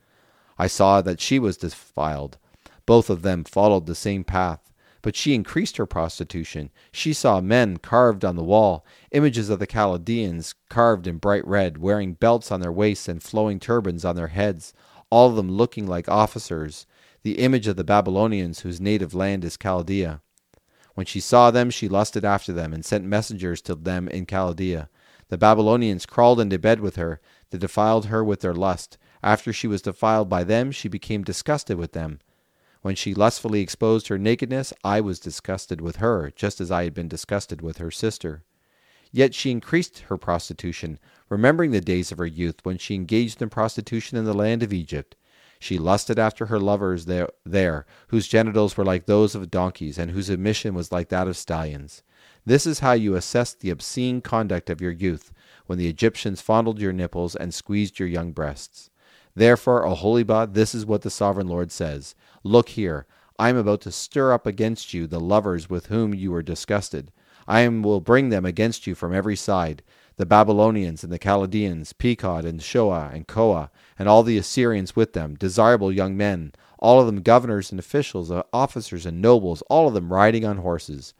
I 0.59 0.67
saw 0.67 1.03
that 1.03 1.21
she 1.21 1.39
was 1.39 1.59
defiled. 1.59 2.39
Both 2.87 3.11
of 3.11 3.21
them 3.21 3.45
followed 3.45 3.85
the 3.85 3.95
same 3.95 4.25
path. 4.25 4.72
But 5.03 5.17
she 5.17 5.35
increased 5.35 5.77
her 5.77 5.87
prostitution. 5.87 6.71
She 6.93 7.13
saw 7.13 7.41
men 7.41 7.77
carved 7.77 8.25
on 8.25 8.37
the 8.37 8.45
wall, 8.45 8.87
images 9.11 9.51
of 9.51 9.59
the 9.59 9.67
Chaldeans 9.67 10.55
carved 10.71 11.07
in 11.07 11.19
bright 11.19 11.47
red, 11.47 11.79
wearing 11.79 12.15
belts 12.15 12.53
on 12.53 12.61
their 12.61 12.73
waists 12.73 13.09
and 13.09 13.23
flowing 13.23 13.59
turbans 13.59 14.05
on 14.05 14.17
their 14.17 14.29
heads, 14.29 14.73
all 15.11 15.31
of 15.31 15.37
them 15.37 15.51
looking 15.51 15.87
like 15.87 16.09
officers 16.09 16.87
the 17.23 17.39
image 17.39 17.67
of 17.67 17.77
the 17.77 17.85
Babylonians 17.85 18.61
whose 18.61 18.81
native 18.81 19.15
land 19.15 19.45
is 19.45 19.57
Chaldea. 19.57 20.21
When 20.95 21.07
she 21.07 21.21
saw 21.21 21.51
them, 21.51 21.71
she 21.71 21.89
lusted 21.89 22.25
after 22.25 22.53
them, 22.53 22.73
and 22.73 22.85
sent 22.85 23.05
messengers 23.05 23.63
to 23.63 23.75
them 23.75 24.09
in 24.09 24.27
Chaldea. 24.27 24.89
The 25.29 25.39
Babylonians 25.39 26.05
crawled 26.05 26.41
into 26.41 26.59
bed 26.59 26.81
with 26.81 26.97
her, 26.97 27.21
they 27.51 27.59
defiled 27.59 28.07
her 28.07 28.23
with 28.23 28.41
their 28.41 28.55
lust. 28.55 28.99
After 29.23 29.53
she 29.53 29.67
was 29.67 29.83
defiled 29.83 30.29
by 30.29 30.45
them, 30.45 30.73
she 30.73 30.89
became 30.89 31.23
disgusted 31.23 31.79
with 31.79 31.93
them. 31.93 32.19
When 32.83 32.97
she 32.97 33.15
lustfully 33.15 33.61
exposed 33.61 34.09
her 34.09 34.19
nakedness, 34.19 34.73
I 34.83 35.01
was 35.01 35.21
disgusted 35.21 35.81
with 35.81 35.97
her, 35.97 36.33
just 36.35 36.61
as 36.61 36.71
I 36.71 36.83
had 36.85 36.95
been 36.95 37.09
disgusted 37.09 37.63
with 37.63 37.79
her 37.79 37.93
sister. 37.93 38.43
Yet 39.13 39.35
she 39.35 39.51
increased 39.53 40.01
her 40.09 40.17
prostitution, 40.17 40.99
remembering 41.29 41.71
the 41.71 41.81
days 41.81 42.11
of 42.11 42.19
her 42.19 42.27
youth 42.27 42.57
when 42.65 42.79
she 42.79 42.95
engaged 42.95 43.41
in 43.41 43.51
prostitution 43.51 44.19
in 44.19 44.25
the 44.25 44.35
land 44.35 44.63
of 44.63 44.73
Egypt. 44.73 45.15
She 45.61 45.79
lusted 45.79 46.19
after 46.19 46.47
her 46.47 46.59
lovers 46.59 47.05
there, 47.05 47.29
there, 47.45 47.87
whose 48.09 48.27
genitals 48.27 48.77
were 48.77 48.85
like 48.85 49.07
those 49.07 49.37
of 49.37 49.49
donkeys, 49.49 49.97
and 49.97 50.11
whose 50.11 50.29
emission 50.29 50.75
was 50.75 50.91
like 50.91 51.09
that 51.11 51.29
of 51.29 51.37
stallions. 51.37 52.03
This 52.45 52.67
is 52.67 52.81
how 52.81 52.95
you 52.95 53.15
assess 53.15 53.55
the 53.55 53.71
obscene 53.71 54.23
conduct 54.23 54.71
of 54.71 54.81
your 54.81 54.91
youth, 54.91 55.33
when 55.67 55.79
the 55.79 55.89
Egyptians 55.89 56.41
fondled 56.41 56.81
your 56.81 56.93
nipples 56.93 57.37
and 57.37 57.55
squeezed 57.55 58.01
your 58.01 58.09
young 58.09 58.33
breasts. 58.33 58.91
Therefore, 59.35 59.85
Oholibah, 59.85 60.53
this 60.53 60.75
is 60.75 60.85
what 60.85 61.03
the 61.03 61.11
sovereign 61.11 61.49
Lord 61.49 61.73
says 61.73 62.15
Look 62.43 62.71
here, 62.71 63.07
I 63.39 63.49
am 63.49 63.57
about 63.57 63.81
to 63.83 63.93
stir 63.93 64.33
up 64.33 64.47
against 64.47 64.93
you 64.93 65.07
the 65.07 65.21
lovers 65.21 65.71
with 65.71 65.87
whom 65.87 66.15
you 66.15 66.31
were 66.33 66.43
disgusted. 66.43 67.11
I 67.49 67.67
will 67.67 68.01
bring 68.01 68.29
them 68.29 68.45
against 68.45 68.87
you 68.87 68.95
from 68.95 69.15
every 69.15 69.37
side 69.37 69.83
the 70.17 70.27
Babylonians 70.27 71.03
and 71.03 71.13
the 71.13 71.19
Chaldeans, 71.19 71.93
Pekod 71.95 72.45
and 72.45 72.63
Shoa 72.63 73.11
and 73.13 73.27
Koa, 73.27 73.71
and 73.99 74.09
all 74.09 74.23
the 74.23 74.37
Assyrians 74.37 74.95
with 74.95 75.15
them, 75.15 75.35
desirable 75.35 75.91
young 75.91 76.17
men, 76.17 76.53
all 76.79 77.01
of 77.01 77.07
them 77.07 77.23
governors 77.23 77.71
and 77.71 77.81
officials, 77.81 78.31
uh, 78.31 78.43
officers 78.53 79.07
and 79.07 79.23
nobles, 79.23 79.63
all 79.71 79.89
of 79.89 79.95
them 79.95 80.13
riding 80.13 80.45
on 80.45 80.59
horses. 80.59 81.15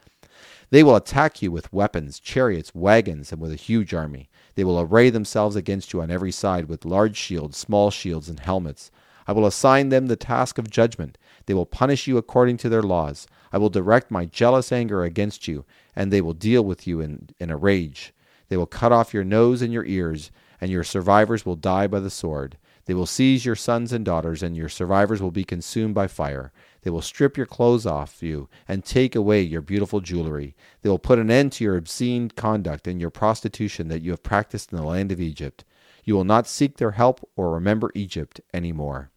They 0.71 0.83
will 0.83 0.97
attack 0.97 1.43
you 1.43 1.51
with 1.51 1.73
weapons, 1.73 2.21
chariots, 2.21 2.75
wagons, 2.75 3.33
and 3.33 3.41
with 3.41 3.53
a 3.53 3.57
huge 3.57 3.93
army. 3.95 4.29
They 4.55 4.65
will 4.65 4.81
array 4.81 5.11
themselves 5.11 5.57
against 5.57 5.93
you 5.93 6.03
on 6.03 6.11
every 6.11 6.33
side 6.33 6.67
with 6.67 6.85
large 6.85 7.17
shields, 7.17 7.57
small 7.57 7.91
shields, 7.91 8.29
and 8.29 8.41
helmets. 8.41 8.91
I 9.27 9.33
will 9.33 9.47
assign 9.47 9.89
them 9.89 10.07
the 10.07 10.17
task 10.17 10.59
of 10.59 10.71
judgment. 10.71 11.17
They 11.47 11.55
will 11.55 11.67
punish 11.67 12.07
you 12.07 12.19
according 12.19 12.59
to 12.59 12.69
their 12.69 12.83
laws. 12.83 13.27
I 13.53 13.59
will 13.59 13.71
direct 13.71 14.11
my 14.11 14.27
jealous 14.27 14.73
anger 14.73 15.05
against 15.05 15.47
you, 15.47 15.65
and 15.95 16.13
they 16.13 16.21
will 16.21 16.35
deal 16.35 16.65
with 16.65 16.87
you 16.87 17.01
in, 17.01 17.31
in 17.39 17.51
a 17.51 17.57
rage. 17.57 18.13
They 18.49 18.57
will 18.57 18.67
cut 18.67 18.93
off 18.93 19.15
your 19.15 19.25
nose 19.25 19.63
and 19.63 19.73
your 19.73 19.85
ears, 19.85 20.31
and 20.61 20.71
your 20.71 20.85
survivors 20.85 21.47
will 21.47 21.57
die 21.57 21.87
by 21.87 22.01
the 22.01 22.11
sword. 22.11 22.57
They 22.87 22.95
will 22.95 23.07
seize 23.07 23.45
your 23.47 23.55
sons 23.55 23.93
and 23.93 24.05
daughters, 24.05 24.43
and 24.43 24.57
your 24.57 24.69
survivors 24.69 25.23
will 25.23 25.31
be 25.31 25.45
consumed 25.45 25.95
by 25.95 26.09
fire. 26.09 26.53
They 26.83 26.91
will 26.91 27.03
strip 27.03 27.37
your 27.37 27.47
clothes 27.47 27.87
off 27.87 28.23
you 28.23 28.49
and 28.67 28.85
take 28.85 29.15
away 29.15 29.43
your 29.43 29.61
beautiful 29.61 30.01
jewelry. 30.01 30.57
They 30.83 30.89
will 30.89 30.99
put 30.99 31.19
an 31.19 31.31
end 31.31 31.53
to 31.53 31.65
your 31.65 31.77
obscene 31.77 32.31
conduct 32.31 32.89
and 32.89 33.01
your 33.01 33.11
prostitution 33.11 33.89
that 33.89 34.03
you 34.03 34.11
have 34.11 34.23
practiced 34.23 34.73
in 34.73 34.79
the 34.79 34.85
land 34.85 35.13
of 35.13 35.21
Egypt. 35.21 35.65
You 36.05 36.15
will 36.15 36.25
not 36.25 36.49
seek 36.49 36.79
their 36.79 36.93
help 36.93 37.29
or 37.37 37.53
remember 37.53 37.93
Egypt 37.95 38.41
any 38.53 38.73
more. 38.73 39.11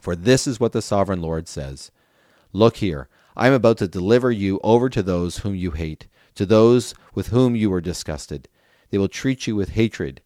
For 0.00 0.16
this 0.16 0.46
is 0.46 0.58
what 0.58 0.72
the 0.72 0.80
sovereign 0.80 1.20
Lord 1.20 1.48
says 1.48 1.90
Look 2.52 2.78
here, 2.78 3.08
I 3.36 3.46
am 3.46 3.52
about 3.52 3.76
to 3.78 3.88
deliver 3.88 4.30
you 4.30 4.58
over 4.64 4.88
to 4.88 5.02
those 5.02 5.38
whom 5.38 5.54
you 5.54 5.72
hate 5.72 6.06
to 6.34 6.46
those 6.46 6.94
with 7.14 7.28
whom 7.28 7.54
you 7.54 7.68
were 7.68 7.80
disgusted. 7.80 8.48
They 8.90 8.98
will 8.98 9.08
treat 9.08 9.46
you 9.46 9.56
with 9.56 9.70
hatred, 9.70 10.22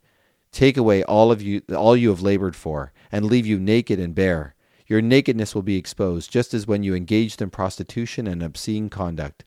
take 0.55 0.77
away 0.77 1.03
all 1.05 1.31
of 1.31 1.43
you 1.43 1.63
all 1.75 1.97
you 1.97 2.09
have 2.09 2.23
labored 2.23 2.57
for, 2.57 2.93
and 3.13 3.27
leave 3.27 3.47
you 3.47 3.59
naked 3.59 3.99
and 3.99 4.15
bare. 4.15 4.55
Your 4.87 5.03
nakedness 5.03 5.55
will 5.55 5.63
be 5.63 5.77
exposed, 5.77 6.31
just 6.31 6.55
as 6.55 6.67
when 6.67 6.83
you 6.83 6.95
engaged 6.95 7.43
in 7.43 7.51
prostitution 7.51 8.27
and 8.27 8.43
obscene 8.43 8.89
conduct. 8.89 9.45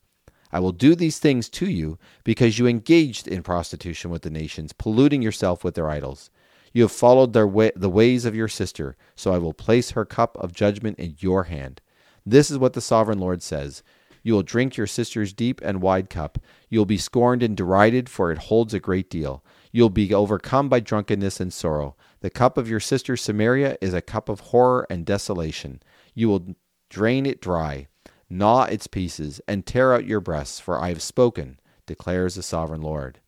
I 0.52 0.60
will 0.60 0.72
do 0.72 0.96
these 0.96 1.20
things 1.20 1.50
to 1.50 1.70
you 1.70 1.98
because 2.24 2.58
you 2.58 2.68
engaged 2.68 3.28
in 3.28 3.44
prostitution 3.44 4.10
with 4.10 4.24
the 4.24 4.30
nations, 4.30 4.74
polluting 4.74 5.22
yourself 5.22 5.64
with 5.64 5.76
their 5.76 5.90
idols. 5.90 6.30
You 6.74 6.84
have 6.84 6.92
followed 6.92 7.34
their 7.34 7.48
way, 7.48 7.72
the 7.76 7.90
ways 7.90 8.26
of 8.26 8.36
your 8.36 8.48
sister, 8.48 8.96
so 9.16 9.34
I 9.34 9.38
will 9.38 9.54
place 9.54 9.92
her 9.92 10.06
cup 10.06 10.38
of 10.38 10.54
judgment 10.54 11.00
in 11.00 11.16
your 11.20 11.46
hand. 11.46 11.82
This 12.26 12.52
is 12.52 12.58
what 12.58 12.74
the 12.74 12.82
sovereign 12.82 13.20
Lord 13.20 13.42
says 13.42 13.84
you 14.28 14.34
will 14.34 14.44
drink 14.44 14.76
your 14.76 14.88
sister's 14.88 15.32
deep 15.32 15.62
and 15.64 15.82
wide 15.82 16.10
cup. 16.10 16.38
You 16.70 16.80
will 16.80 16.86
be 16.86 16.98
scorned 16.98 17.42
and 17.42 17.56
derided, 17.56 18.10
for 18.10 18.30
it 18.30 18.38
holds 18.38 18.74
a 18.74 18.80
great 18.80 19.10
deal. 19.10 19.42
You 19.72 19.84
will 19.84 19.90
be 19.90 20.14
overcome 20.14 20.70
by 20.70 20.80
drunkenness 20.80 21.40
and 21.40 21.52
sorrow. 21.52 21.96
The 22.22 22.30
cup 22.30 22.58
of 22.58 22.70
your 22.70 22.80
sister 22.80 23.18
Samaria 23.18 23.78
is 23.82 23.94
a 23.94 24.02
cup 24.02 24.30
of 24.30 24.40
horror 24.40 24.88
and 24.90 25.06
desolation. 25.06 25.82
You 26.14 26.30
will 26.30 26.56
drain 26.90 27.26
it 27.26 27.42
dry, 27.42 27.88
gnaw 28.30 28.64
its 28.64 28.88
pieces, 28.88 29.42
and 29.48 29.66
tear 29.66 29.94
out 29.94 30.06
your 30.06 30.22
breasts, 30.22 30.60
for 30.60 30.80
I 30.80 30.90
have 30.90 31.02
spoken, 31.02 31.60
declares 31.86 32.36
the 32.36 32.44
sovereign 32.44 32.82
Lord. 32.82 33.20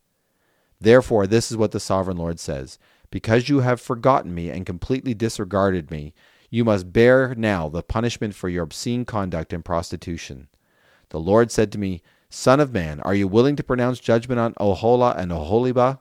Therefore, 0.80 1.26
this 1.26 1.50
is 1.50 1.56
what 1.56 1.72
the 1.72 1.80
sovereign 1.80 2.16
Lord 2.16 2.40
says 2.40 2.78
Because 3.10 3.48
you 3.48 3.60
have 3.60 3.80
forgotten 3.80 4.34
me 4.34 4.50
and 4.50 4.64
completely 4.64 5.14
disregarded 5.14 5.90
me, 5.90 6.14
you 6.48 6.64
must 6.64 6.92
bear 6.92 7.34
now 7.36 7.68
the 7.68 7.82
punishment 7.82 8.34
for 8.34 8.48
your 8.48 8.64
obscene 8.64 9.04
conduct 9.04 9.52
and 9.52 9.64
prostitution. 9.64 10.48
The 11.10 11.20
Lord 11.20 11.52
said 11.52 11.70
to 11.72 11.78
me, 11.78 12.02
Son 12.28 12.60
of 12.60 12.72
man, 12.72 13.00
are 13.00 13.14
you 13.14 13.28
willing 13.28 13.56
to 13.56 13.62
pronounce 13.62 13.98
judgment 14.00 14.40
on 14.40 14.54
Oholah 14.54 15.16
and 15.16 15.32
Oholibah? 15.32 16.00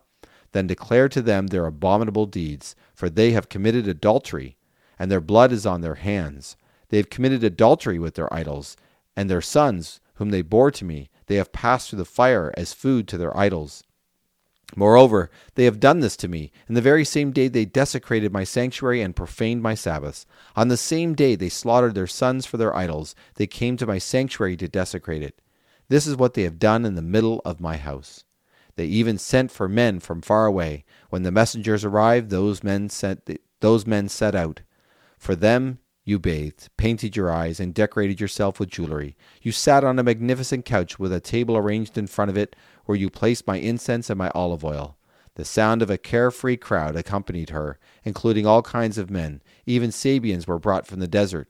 Then 0.51 0.68
declare 0.68 1.10
to 1.10 1.22
them 1.22 1.48
their 1.48 1.65
abominable 1.65 2.25
deeds, 2.25 2.75
for 2.94 3.10
they 3.10 3.32
have 3.32 3.50
committed 3.50 3.88
adultery, 3.88 4.58
and 4.98 5.12
their 5.12 5.22
blood 5.22 5.51
is 5.51 5.65
on 5.65 5.82
their 5.82 5.96
hands. 5.96 6.58
They 6.89 6.98
have 6.98 7.10
committed 7.10 7.44
adultery 7.44 8.00
with 8.00 8.15
their 8.15 8.34
idols, 8.34 8.75
and 9.15 9.29
their 9.29 9.41
sons, 9.41 10.00
whom 10.15 10.32
they 10.32 10.41
bore 10.41 10.72
to 10.72 10.86
me, 10.86 11.10
they 11.27 11.36
have 11.36 11.51
passed 11.51 11.89
through 11.89 12.00
the 12.00 12.06
fire 12.06 12.51
as 12.58 12.74
food 12.74 13.08
to 13.08 13.18
their 13.18 13.36
idols. 13.38 13.84
Moreover, 14.75 15.32
they 15.56 15.65
have 15.65 15.79
done 15.79 16.00
this 16.00 16.15
to 16.18 16.27
me. 16.27 16.51
In 16.68 16.75
the 16.75 16.82
very 16.82 17.03
same 17.03 17.32
day 17.32 17.48
they 17.48 17.65
desecrated 17.65 18.32
my 18.32 18.44
sanctuary 18.44 19.01
and 19.01 19.15
profaned 19.15 19.63
my 19.63 19.74
Sabbaths. 19.74 20.25
On 20.56 20.68
the 20.68 20.77
same 20.77 21.15
day 21.15 21.36
they 21.36 21.50
slaughtered 21.50 21.96
their 21.96 22.08
sons 22.08 22.46
for 22.46 22.58
their 22.58 22.75
idols. 22.75 23.15
They 23.36 23.48
came 23.48 23.77
to 23.77 23.88
my 23.88 23.98
sanctuary 23.98 24.58
to 24.58 24.68
desecrate 24.68 25.24
it. 25.24 25.41
This 25.88 26.06
is 26.06 26.15
what 26.15 26.36
they 26.36 26.44
have 26.44 26.60
done 26.60 26.86
in 26.86 26.96
the 26.96 27.01
middle 27.01 27.41
of 27.46 27.60
my 27.60 27.77
house. 27.77 28.25
They 28.79 28.86
even 28.86 29.17
sent 29.17 29.51
for 29.51 29.67
men 29.67 30.00
from 30.00 30.21
far 30.21 30.45
away. 30.45 30.86
When 31.09 31.24
the 31.24 31.33
messengers 31.33 31.83
arrived, 31.83 32.29
those 32.29 32.63
men 32.63 32.88
sent 32.88 33.29
those 33.59 33.86
men 33.86 34.07
set 34.07 34.36
out. 34.36 34.62
For 35.17 35.36
them 35.36 35.79
you 36.05 36.17
bathed, 36.17 36.69
painted 36.77 37.17
your 37.17 37.29
eyes, 37.29 37.59
and 37.59 37.74
decorated 37.74 38.21
yourself 38.21 38.57
with 38.57 38.69
jewelry. 38.69 39.17
You 39.41 39.51
sat 39.51 39.83
on 39.83 40.00
a 40.00 40.03
magnificent 40.03 40.63
couch 40.63 40.98
with 40.98 41.12
a 41.12 41.19
table 41.19 41.57
arranged 41.57 41.98
in 41.98 42.07
front 42.07 42.31
of 42.31 42.38
it, 42.38 42.55
where 42.86 42.95
you 42.95 43.09
placed 43.09 43.45
my 43.45 43.57
incense 43.57 44.09
and 44.09 44.17
my 44.17 44.29
olive 44.33 44.63
oil. 44.63 44.95
The 45.36 45.43
sound 45.43 45.81
of 45.81 45.89
a 45.89 45.98
carefree 45.98 46.55
crowd 46.55 46.95
accompanied 46.95 47.50
her, 47.50 47.79
including 48.05 48.45
all 48.45 48.62
kinds 48.62 48.98
of 48.98 49.09
men. 49.09 49.41
Even 49.65 49.91
Sabeans 49.91 50.48
were 50.48 50.57
brought 50.57 50.88
from 50.88 51.01
the 51.01 51.05
desert. 51.09 51.50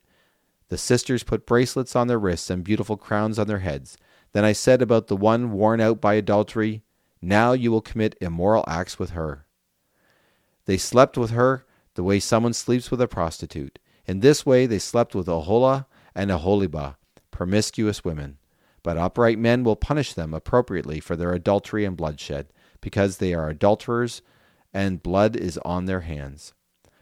The 0.69 0.79
sisters 0.79 1.21
put 1.21 1.45
bracelets 1.45 1.95
on 1.95 2.07
their 2.07 2.17
wrists 2.17 2.50
and 2.50 2.63
beautiful 2.63 2.98
crowns 2.98 3.38
on 3.38 3.45
their 3.45 3.59
heads. 3.59 3.98
Then 4.31 4.43
I 4.43 4.53
said 4.53 4.81
about 4.81 5.05
the 5.05 5.15
one 5.15 5.51
worn 5.51 5.79
out 5.79 6.01
by 6.01 6.15
adultery, 6.15 6.81
Now 7.21 7.53
you 7.53 7.71
will 7.71 7.81
commit 7.81 8.17
immoral 8.21 8.63
acts 8.67 8.97
with 8.97 9.11
her. 9.11 9.45
They 10.65 10.77
slept 10.77 11.17
with 11.17 11.31
her 11.31 11.65
the 11.95 12.03
way 12.03 12.19
someone 12.19 12.53
sleeps 12.53 12.91
with 12.91 13.01
a 13.01 13.07
prostitute. 13.07 13.79
In 14.05 14.21
this 14.21 14.45
way 14.45 14.65
they 14.65 14.79
slept 14.79 15.13
with 15.13 15.27
Oholah 15.27 15.85
and 16.15 16.31
Oholibah, 16.31 16.95
promiscuous 17.31 18.03
women. 18.03 18.38
But 18.83 18.97
upright 18.97 19.38
men 19.38 19.63
will 19.63 19.75
punish 19.75 20.13
them 20.13 20.33
appropriately 20.33 20.99
for 20.99 21.15
their 21.15 21.33
adultery 21.33 21.85
and 21.85 21.97
bloodshed, 21.97 22.47
because 22.81 23.17
they 23.17 23.33
are 23.33 23.49
adulterers, 23.49 24.21
and 24.73 25.03
blood 25.03 25.35
is 25.35 25.57
on 25.65 25.85
their 25.85 26.01
hands. 26.01 26.53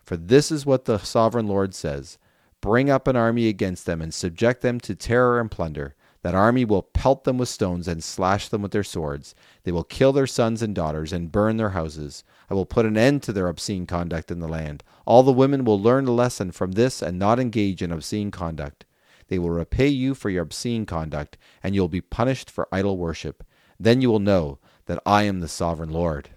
For 0.03 0.17
this 0.17 0.51
is 0.51 0.65
what 0.65 0.85
the 0.85 0.97
sovereign 0.97 1.47
Lord 1.47 1.75
says 1.75 2.17
Bring 2.61 2.89
up 2.89 3.07
an 3.07 3.15
army 3.15 3.47
against 3.47 3.85
them, 3.85 4.01
and 4.01 4.13
subject 4.13 4.61
them 4.61 4.79
to 4.81 4.95
terror 4.95 5.39
and 5.39 5.51
plunder. 5.51 5.95
That 6.23 6.35
army 6.35 6.65
will 6.65 6.81
pelt 6.81 7.23
them 7.23 7.37
with 7.37 7.49
stones 7.49 7.87
and 7.87 8.03
slash 8.03 8.49
them 8.49 8.61
with 8.61 8.71
their 8.71 8.83
swords. 8.83 9.35
They 9.63 9.71
will 9.71 9.83
kill 9.83 10.11
their 10.11 10.27
sons 10.27 10.61
and 10.61 10.73
daughters 10.73 11.13
and 11.13 11.31
burn 11.31 11.57
their 11.57 11.69
houses. 11.69 12.23
I 12.49 12.53
will 12.53 12.65
put 12.65 12.85
an 12.85 12.97
end 12.97 13.23
to 13.23 13.33
their 13.33 13.47
obscene 13.47 13.85
conduct 13.85 14.31
in 14.31 14.39
the 14.39 14.47
land. 14.47 14.83
All 15.05 15.23
the 15.23 15.31
women 15.31 15.63
will 15.63 15.79
learn 15.79 16.07
a 16.07 16.11
lesson 16.11 16.51
from 16.51 16.73
this 16.73 17.01
and 17.01 17.19
not 17.19 17.39
engage 17.39 17.81
in 17.81 17.91
obscene 17.91 18.31
conduct. 18.31 18.85
They 19.27 19.39
will 19.39 19.49
repay 19.49 19.87
you 19.87 20.15
for 20.15 20.29
your 20.29 20.43
obscene 20.43 20.85
conduct, 20.85 21.37
and 21.61 21.75
you 21.75 21.81
will 21.81 21.89
be 21.89 22.01
punished 22.01 22.49
for 22.49 22.67
idol 22.71 22.97
worship. 22.97 23.43
Then 23.79 24.01
you 24.01 24.09
will 24.09 24.19
know 24.19 24.59
that 24.85 25.01
I 25.05 25.23
am 25.23 25.39
the 25.39 25.47
sovereign 25.47 25.89
Lord. 25.89 26.29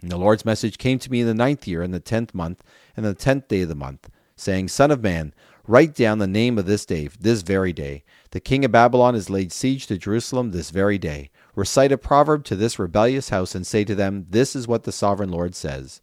And 0.00 0.10
the 0.10 0.16
Lord's 0.16 0.44
message 0.44 0.78
came 0.78 0.98
to 1.00 1.10
me 1.10 1.20
in 1.20 1.26
the 1.26 1.34
ninth 1.34 1.68
year, 1.68 1.82
in 1.82 1.90
the 1.90 2.00
tenth 2.00 2.34
month, 2.34 2.64
and 2.96 3.04
the 3.04 3.14
tenth 3.14 3.48
day 3.48 3.62
of 3.62 3.68
the 3.68 3.74
month, 3.74 4.08
saying, 4.34 4.68
Son 4.68 4.90
of 4.90 5.02
man, 5.02 5.34
write 5.70 5.94
down 5.94 6.18
the 6.18 6.26
name 6.26 6.58
of 6.58 6.66
this 6.66 6.84
day, 6.84 7.08
this 7.20 7.42
very 7.42 7.72
day. 7.72 8.02
The 8.32 8.40
king 8.40 8.64
of 8.64 8.72
Babylon 8.72 9.14
has 9.14 9.30
laid 9.30 9.52
siege 9.52 9.86
to 9.86 9.96
Jerusalem 9.96 10.50
this 10.50 10.70
very 10.70 10.98
day. 10.98 11.30
Recite 11.54 11.92
a 11.92 11.98
proverb 11.98 12.44
to 12.46 12.56
this 12.56 12.78
rebellious 12.78 13.28
house, 13.28 13.54
and 13.54 13.64
say 13.64 13.84
to 13.84 13.94
them, 13.94 14.26
This 14.28 14.56
is 14.56 14.66
what 14.66 14.82
the 14.82 14.90
sovereign 14.90 15.30
Lord 15.30 15.54
says. 15.54 16.00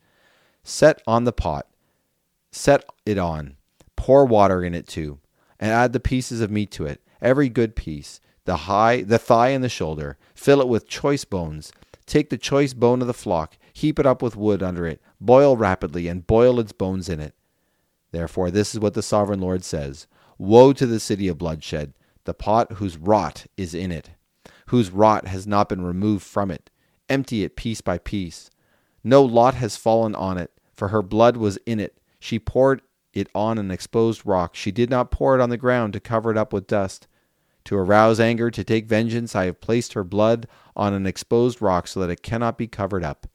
Set 0.63 1.01
on 1.05 1.25
the 1.25 1.33
pot, 1.33 1.67
set 2.49 2.85
it 3.05 3.17
on, 3.17 3.57
pour 3.97 4.25
water 4.25 4.63
in 4.63 4.73
it 4.73 4.87
too, 4.87 5.19
and 5.59 5.69
add 5.69 5.91
the 5.91 5.99
pieces 5.99 6.39
of 6.39 6.49
meat 6.49 6.71
to 6.71 6.85
it, 6.85 7.01
every 7.21 7.49
good 7.49 7.75
piece, 7.75 8.21
the 8.45 8.57
high, 8.57 9.01
the 9.01 9.19
thigh 9.19 9.49
and 9.49 9.65
the 9.65 9.69
shoulder. 9.69 10.17
Fill 10.33 10.61
it 10.61 10.69
with 10.69 10.87
choice 10.87 11.25
bones. 11.25 11.73
Take 12.05 12.29
the 12.29 12.37
choice 12.37 12.73
bone 12.73 13.01
of 13.01 13.07
the 13.07 13.13
flock, 13.13 13.57
heap 13.73 13.99
it 13.99 14.05
up 14.05 14.21
with 14.21 14.37
wood 14.37 14.63
under 14.63 14.87
it, 14.87 15.01
boil 15.19 15.57
rapidly, 15.57 16.07
and 16.07 16.25
boil 16.25 16.57
its 16.57 16.71
bones 16.71 17.09
in 17.09 17.19
it. 17.19 17.33
Therefore, 18.17 18.49
this 18.49 18.73
is 18.73 18.79
what 18.79 18.95
the 18.95 19.03
sovereign 19.03 19.39
Lord 19.39 19.63
says 19.63 20.07
Woe 20.39 20.73
to 20.73 20.87
the 20.87 20.99
city 20.99 21.27
of 21.27 21.37
bloodshed, 21.37 21.93
the 22.23 22.33
pot 22.33 22.73
whose 22.73 22.97
rot 22.97 23.45
is 23.57 23.75
in 23.75 23.91
it, 23.91 24.09
whose 24.69 24.89
rot 24.89 25.27
has 25.27 25.45
not 25.45 25.69
been 25.69 25.85
removed 25.85 26.25
from 26.25 26.49
it. 26.49 26.71
Empty 27.09 27.43
it 27.43 27.55
piece 27.55 27.79
by 27.79 27.99
piece. 27.99 28.49
No 29.03 29.21
lot 29.21 29.53
has 29.53 29.77
fallen 29.77 30.15
on 30.15 30.39
it, 30.39 30.49
for 30.73 30.87
her 30.87 31.03
blood 31.03 31.37
was 31.37 31.57
in 31.67 31.79
it. 31.79 31.99
She 32.19 32.39
poured 32.39 32.81
it 33.13 33.29
on 33.35 33.59
an 33.59 33.69
exposed 33.69 34.25
rock. 34.25 34.55
She 34.55 34.71
did 34.71 34.89
not 34.89 35.11
pour 35.11 35.35
it 35.35 35.41
on 35.41 35.51
the 35.51 35.55
ground 35.55 35.93
to 35.93 35.99
cover 35.99 36.31
it 36.31 36.37
up 36.37 36.51
with 36.51 36.65
dust. 36.65 37.05
To 37.65 37.77
arouse 37.77 38.19
anger, 38.19 38.49
to 38.49 38.63
take 38.63 38.87
vengeance, 38.87 39.35
I 39.35 39.45
have 39.45 39.61
placed 39.61 39.93
her 39.93 40.03
blood 40.03 40.47
on 40.75 40.91
an 40.91 41.05
exposed 41.05 41.61
rock 41.61 41.87
so 41.87 41.99
that 41.99 42.09
it 42.09 42.23
cannot 42.23 42.57
be 42.57 42.65
covered 42.65 43.03
up. 43.03 43.27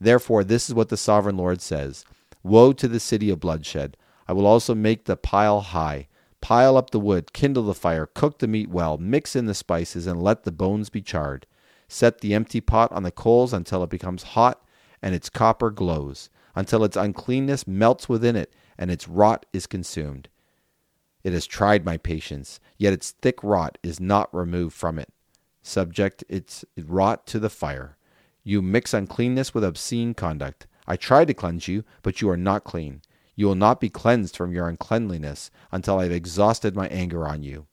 Therefore, 0.00 0.42
this 0.42 0.70
is 0.70 0.74
what 0.74 0.88
the 0.88 0.96
sovereign 0.96 1.36
Lord 1.36 1.60
says 1.60 2.06
Woe 2.42 2.72
to 2.72 2.88
the 2.88 2.98
city 2.98 3.28
of 3.28 3.38
bloodshed! 3.38 3.98
I 4.28 4.32
will 4.32 4.46
also 4.46 4.74
make 4.74 5.04
the 5.04 5.16
pile 5.16 5.60
high. 5.60 6.08
Pile 6.40 6.76
up 6.76 6.90
the 6.90 7.00
wood, 7.00 7.32
kindle 7.32 7.62
the 7.62 7.74
fire, 7.74 8.06
cook 8.06 8.38
the 8.38 8.48
meat 8.48 8.68
well, 8.68 8.98
mix 8.98 9.36
in 9.36 9.46
the 9.46 9.54
spices, 9.54 10.06
and 10.06 10.22
let 10.22 10.42
the 10.42 10.50
bones 10.50 10.90
be 10.90 11.00
charred. 11.00 11.46
Set 11.88 12.20
the 12.20 12.34
empty 12.34 12.60
pot 12.60 12.90
on 12.90 13.02
the 13.02 13.10
coals 13.10 13.52
until 13.52 13.82
it 13.84 13.90
becomes 13.90 14.22
hot 14.22 14.64
and 15.00 15.14
its 15.14 15.28
copper 15.28 15.70
glows, 15.70 16.30
until 16.54 16.84
its 16.84 16.96
uncleanness 16.96 17.66
melts 17.66 18.08
within 18.08 18.34
it 18.36 18.54
and 18.78 18.90
its 18.90 19.08
rot 19.08 19.46
is 19.52 19.66
consumed. 19.66 20.28
It 21.22 21.32
has 21.32 21.46
tried 21.46 21.84
my 21.84 21.96
patience, 21.96 22.58
yet 22.78 22.92
its 22.92 23.12
thick 23.12 23.44
rot 23.44 23.78
is 23.82 24.00
not 24.00 24.34
removed 24.34 24.74
from 24.74 24.98
it. 24.98 25.12
Subject 25.62 26.24
its 26.28 26.64
rot 26.76 27.26
to 27.28 27.38
the 27.38 27.50
fire. 27.50 27.96
You 28.42 28.60
mix 28.60 28.92
uncleanness 28.92 29.54
with 29.54 29.62
obscene 29.62 30.14
conduct. 30.14 30.66
I 30.86 30.96
try 30.96 31.24
to 31.24 31.34
cleanse 31.34 31.68
you, 31.68 31.84
but 32.02 32.20
you 32.20 32.28
are 32.28 32.36
not 32.36 32.64
clean. 32.64 33.02
You 33.34 33.46
will 33.46 33.54
not 33.54 33.80
be 33.80 33.88
cleansed 33.88 34.36
from 34.36 34.52
your 34.52 34.68
uncleanliness 34.68 35.50
until 35.70 35.98
I 35.98 36.04
have 36.04 36.12
exhausted 36.12 36.76
my 36.76 36.88
anger 36.88 37.26
on 37.26 37.42
you. 37.42 37.66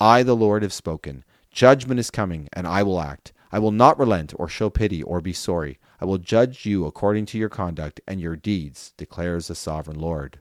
I, 0.00 0.22
the 0.22 0.36
Lord, 0.36 0.62
have 0.62 0.72
spoken. 0.72 1.24
Judgment 1.50 2.00
is 2.00 2.10
coming, 2.10 2.48
and 2.52 2.66
I 2.66 2.82
will 2.82 3.00
act. 3.00 3.32
I 3.52 3.58
will 3.60 3.70
not 3.70 3.98
relent 3.98 4.34
or 4.36 4.48
show 4.48 4.70
pity 4.70 5.02
or 5.02 5.20
be 5.20 5.32
sorry. 5.32 5.78
I 6.00 6.04
will 6.04 6.18
judge 6.18 6.66
you 6.66 6.86
according 6.86 7.26
to 7.26 7.38
your 7.38 7.48
conduct 7.48 8.00
and 8.08 8.20
your 8.20 8.34
deeds, 8.34 8.92
declares 8.96 9.46
the 9.46 9.54
sovereign 9.54 9.98
Lord. 9.98 10.40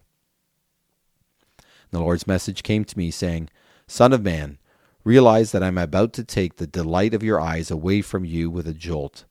The 1.91 1.99
Lord's 1.99 2.25
message 2.25 2.63
came 2.63 2.85
to 2.85 2.97
me, 2.97 3.11
saying, 3.11 3.49
Son 3.85 4.13
of 4.13 4.23
man, 4.23 4.57
realize 5.03 5.51
that 5.51 5.61
I 5.61 5.67
am 5.67 5.77
about 5.77 6.13
to 6.13 6.23
take 6.23 6.55
the 6.55 6.65
delight 6.65 7.13
of 7.13 7.21
your 7.21 7.39
eyes 7.39 7.69
away 7.69 8.01
from 8.01 8.25
you 8.25 8.49
with 8.49 8.67
a 8.67 8.73
jolt. 8.73 9.25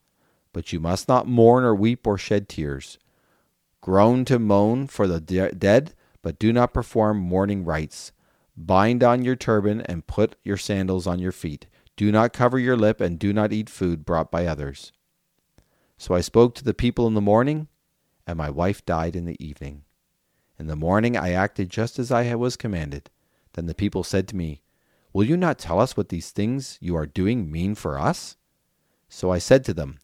But 0.53 0.73
you 0.73 0.79
must 0.79 1.09
not 1.09 1.27
mourn 1.27 1.65
or 1.65 1.75
weep 1.75 2.07
or 2.07 2.17
shed 2.17 2.49
tears. 2.49 2.99
Groan 3.83 4.25
to 4.27 4.39
moan 4.39 4.87
for 4.87 5.07
the 5.07 5.21
de- 5.21 5.53
dead, 5.53 5.95
but 6.23 6.39
do 6.39 6.53
not 6.53 6.73
perform 6.73 7.19
mourning 7.19 7.65
rites. 7.65 8.13
Bind 8.57 9.03
on 9.03 9.25
your 9.25 9.37
turban 9.37 9.81
and 9.83 10.07
put 10.07 10.37
your 10.45 10.57
sandals 10.57 11.07
on 11.07 11.19
your 11.19 11.33
feet. 11.33 11.67
Do 11.97 12.11
not 12.11 12.33
cover 12.33 12.59
your 12.59 12.77
lip 12.77 13.01
and 13.01 13.19
do 13.19 13.33
not 13.33 13.53
eat 13.53 13.69
food 13.69 14.07
brought 14.07 14.31
by 14.31 14.47
others. 14.47 14.93
So 15.99 16.15
I 16.15 16.21
spoke 16.21 16.55
to 16.55 16.65
the 16.65 16.75
people 16.75 17.07
in 17.07 17.15
the 17.15 17.21
morning, 17.21 17.69
and 18.27 18.39
my 18.39 18.51
wife 18.51 18.87
died 18.87 19.17
in 19.17 19.25
the 19.25 19.45
evening. 19.45 19.83
In 20.59 20.69
the 20.69 20.77
morning 20.77 21.17
I 21.17 21.33
acted 21.33 21.69
just 21.69 21.99
as 21.99 22.13
I 22.13 22.35
was 22.37 22.57
commanded. 22.57 23.11
Then 23.55 23.67
the 23.67 23.75
people 23.75 24.05
said 24.05 24.29
to 24.29 24.37
me, 24.37 24.63
Will 25.13 25.25
you 25.25 25.37
not 25.37 25.59
tell 25.59 25.81
us 25.81 25.97
what 25.97 26.09
these 26.09 26.31
things 26.31 26.79
you 26.81 26.97
are 26.97 27.07
doing 27.07 27.51
mean 27.51 27.75
for 27.75 27.99
us? 27.99 28.37
So 29.09 29.31
I 29.31 29.39
said 29.39 29.65
to 29.65 29.75
them, 29.75 29.99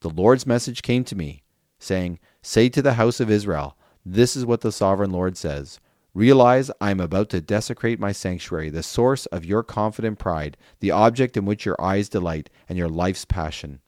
The 0.00 0.10
Lord's 0.10 0.46
message 0.46 0.82
came 0.82 1.04
to 1.04 1.16
me, 1.16 1.42
saying, 1.78 2.20
Say 2.48 2.68
to 2.68 2.80
the 2.80 2.92
house 2.92 3.18
of 3.18 3.28
Israel, 3.28 3.76
This 4.04 4.36
is 4.36 4.46
what 4.46 4.60
the 4.60 4.70
sovereign 4.70 5.10
Lord 5.10 5.36
says. 5.36 5.80
Realize 6.14 6.70
I 6.80 6.92
am 6.92 7.00
about 7.00 7.28
to 7.30 7.40
desecrate 7.40 7.98
my 7.98 8.12
sanctuary, 8.12 8.70
the 8.70 8.84
source 8.84 9.26
of 9.26 9.44
your 9.44 9.64
confident 9.64 10.20
pride, 10.20 10.56
the 10.78 10.92
object 10.92 11.36
in 11.36 11.44
which 11.44 11.66
your 11.66 11.74
eyes 11.82 12.08
delight, 12.08 12.48
and 12.68 12.78
your 12.78 12.88
life's 12.88 13.24
passion. 13.24 13.80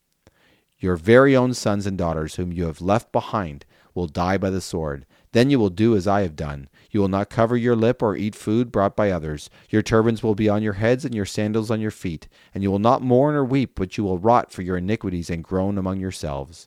Your 0.77 0.97
very 0.97 1.37
own 1.37 1.55
sons 1.55 1.87
and 1.87 1.97
daughters, 1.97 2.35
whom 2.35 2.53
you 2.53 2.65
have 2.65 2.81
left 2.81 3.13
behind, 3.13 3.65
will 3.95 4.09
die 4.09 4.39
by 4.39 4.51
the 4.51 4.61
sword. 4.61 5.07
Then 5.31 5.51
you 5.51 5.61
will 5.61 5.71
do 5.71 5.95
as 5.95 6.09
I 6.09 6.23
have 6.23 6.35
done. 6.35 6.69
You 6.91 6.99
will 6.99 7.07
not 7.07 7.31
cover 7.31 7.57
your 7.57 7.77
lip 7.77 8.03
or 8.03 8.17
eat 8.17 8.35
food 8.35 8.73
brought 8.73 8.97
by 8.97 9.13
others. 9.13 9.49
Your 9.71 9.83
turbans 9.83 10.25
will 10.25 10.35
be 10.35 10.49
on 10.49 10.65
your 10.65 10.73
heads 10.73 11.05
and 11.05 11.15
your 11.15 11.27
sandals 11.27 11.71
on 11.71 11.81
your 11.81 11.93
feet. 11.93 12.27
And 12.53 12.65
you 12.65 12.73
will 12.73 12.81
not 12.81 13.03
mourn 13.03 13.37
or 13.37 13.45
weep, 13.45 13.77
but 13.77 13.97
you 13.97 14.03
will 14.03 14.19
rot 14.19 14.51
for 14.51 14.63
your 14.63 14.79
iniquities 14.79 15.31
and 15.31 15.45
groan 15.45 15.79
among 15.79 16.01
yourselves. 16.01 16.67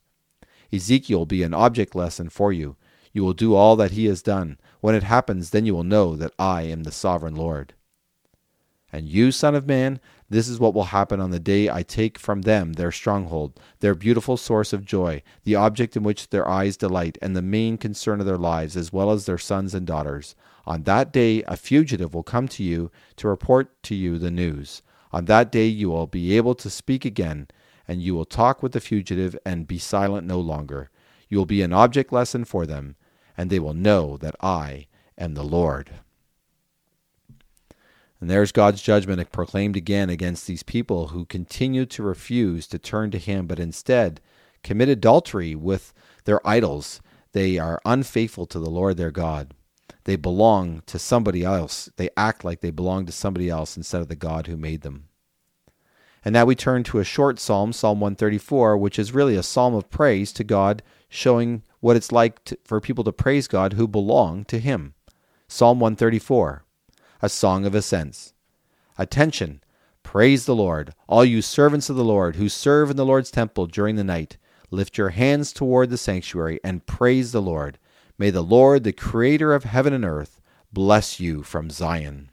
Ezekiel 0.71 1.19
will 1.19 1.25
be 1.25 1.43
an 1.43 1.53
object 1.53 1.95
lesson 1.95 2.29
for 2.29 2.53
you. 2.53 2.75
You 3.13 3.23
will 3.23 3.33
do 3.33 3.55
all 3.55 3.75
that 3.75 3.91
he 3.91 4.05
has 4.05 4.21
done. 4.21 4.57
When 4.79 4.95
it 4.95 5.03
happens, 5.03 5.49
then 5.49 5.65
you 5.65 5.75
will 5.75 5.83
know 5.83 6.15
that 6.15 6.33
I 6.39 6.63
am 6.63 6.83
the 6.83 6.91
sovereign 6.91 7.35
Lord. 7.35 7.73
And 8.93 9.07
you, 9.07 9.31
Son 9.31 9.55
of 9.55 9.67
Man, 9.67 9.99
this 10.29 10.47
is 10.47 10.59
what 10.59 10.73
will 10.73 10.85
happen 10.85 11.19
on 11.19 11.31
the 11.31 11.39
day 11.39 11.69
I 11.69 11.83
take 11.83 12.17
from 12.17 12.41
them 12.41 12.73
their 12.73 12.91
stronghold, 12.91 13.59
their 13.79 13.95
beautiful 13.95 14.37
source 14.37 14.73
of 14.73 14.85
joy, 14.85 15.23
the 15.43 15.55
object 15.55 15.95
in 15.95 16.03
which 16.03 16.29
their 16.29 16.47
eyes 16.47 16.77
delight, 16.77 17.17
and 17.21 17.35
the 17.35 17.41
main 17.41 17.77
concern 17.77 18.19
of 18.19 18.25
their 18.25 18.37
lives, 18.37 18.75
as 18.75 18.91
well 18.91 19.11
as 19.11 19.25
their 19.25 19.37
sons 19.37 19.73
and 19.73 19.87
daughters. 19.87 20.35
On 20.65 20.83
that 20.83 21.11
day, 21.11 21.43
a 21.43 21.57
fugitive 21.57 22.13
will 22.13 22.23
come 22.23 22.47
to 22.49 22.63
you 22.63 22.91
to 23.17 23.27
report 23.27 23.81
to 23.83 23.95
you 23.95 24.17
the 24.17 24.31
news. 24.31 24.81
On 25.11 25.25
that 25.25 25.51
day, 25.51 25.67
you 25.67 25.89
will 25.89 26.07
be 26.07 26.37
able 26.37 26.55
to 26.55 26.69
speak 26.69 27.03
again 27.03 27.47
and 27.91 28.01
you 28.01 28.15
will 28.15 28.23
talk 28.23 28.63
with 28.63 28.71
the 28.71 28.79
fugitive 28.79 29.37
and 29.45 29.67
be 29.67 29.77
silent 29.77 30.25
no 30.25 30.39
longer. 30.39 30.89
You 31.27 31.37
will 31.37 31.45
be 31.45 31.61
an 31.61 31.73
object 31.73 32.13
lesson 32.13 32.45
for 32.45 32.65
them, 32.65 32.95
and 33.37 33.49
they 33.49 33.59
will 33.59 33.73
know 33.73 34.15
that 34.15 34.37
I 34.39 34.87
am 35.17 35.33
the 35.33 35.43
Lord. 35.43 35.91
And 38.21 38.29
there's 38.29 38.53
God's 38.53 38.81
judgment 38.81 39.29
proclaimed 39.33 39.75
again 39.75 40.09
against 40.09 40.47
these 40.47 40.63
people 40.63 41.09
who 41.09 41.25
continue 41.25 41.85
to 41.87 42.01
refuse 42.01 42.65
to 42.67 42.79
turn 42.79 43.11
to 43.11 43.17
Him, 43.17 43.45
but 43.45 43.59
instead 43.59 44.21
commit 44.63 44.87
adultery 44.87 45.53
with 45.53 45.93
their 46.23 46.39
idols. 46.47 47.01
They 47.33 47.59
are 47.59 47.81
unfaithful 47.83 48.45
to 48.45 48.59
the 48.59 48.69
Lord 48.69 48.95
their 48.95 49.11
God. 49.11 49.53
They 50.05 50.15
belong 50.15 50.81
to 50.85 50.97
somebody 50.97 51.43
else. 51.43 51.89
They 51.97 52.09
act 52.15 52.45
like 52.45 52.61
they 52.61 52.71
belong 52.71 53.05
to 53.07 53.11
somebody 53.11 53.49
else 53.49 53.75
instead 53.75 53.99
of 53.99 54.07
the 54.07 54.15
God 54.15 54.47
who 54.47 54.55
made 54.55 54.79
them. 54.79 55.09
And 56.23 56.33
now 56.33 56.45
we 56.45 56.55
turn 56.55 56.83
to 56.83 56.99
a 56.99 57.03
short 57.03 57.39
psalm, 57.39 57.73
Psalm 57.73 57.99
134, 57.99 58.77
which 58.77 58.99
is 58.99 59.13
really 59.13 59.35
a 59.35 59.43
psalm 59.43 59.73
of 59.73 59.89
praise 59.89 60.31
to 60.33 60.43
God, 60.43 60.83
showing 61.09 61.63
what 61.79 61.95
it's 61.95 62.11
like 62.11 62.43
to, 62.45 62.57
for 62.63 62.79
people 62.79 63.03
to 63.03 63.11
praise 63.11 63.47
God 63.47 63.73
who 63.73 63.87
belong 63.87 64.45
to 64.45 64.59
Him. 64.59 64.93
Psalm 65.47 65.79
134, 65.79 66.63
a 67.21 67.29
song 67.29 67.65
of 67.65 67.75
ascents. 67.75 68.33
Attention! 68.97 69.61
Praise 70.03 70.45
the 70.45 70.55
Lord, 70.55 70.93
all 71.07 71.23
you 71.23 71.41
servants 71.41 71.89
of 71.89 71.95
the 71.95 72.03
Lord 72.03 72.35
who 72.35 72.49
serve 72.49 72.89
in 72.89 72.97
the 72.97 73.05
Lord's 73.05 73.31
temple 73.31 73.67
during 73.67 73.95
the 73.95 74.03
night. 74.03 74.37
Lift 74.69 74.97
your 74.97 75.09
hands 75.09 75.53
toward 75.53 75.89
the 75.89 75.97
sanctuary 75.97 76.59
and 76.63 76.85
praise 76.85 77.31
the 77.31 77.41
Lord. 77.41 77.77
May 78.17 78.29
the 78.29 78.41
Lord, 78.41 78.83
the 78.83 78.93
creator 78.93 79.53
of 79.53 79.63
heaven 79.63 79.93
and 79.93 80.05
earth, 80.05 80.41
bless 80.73 81.19
you 81.19 81.43
from 81.43 81.69
Zion. 81.69 82.30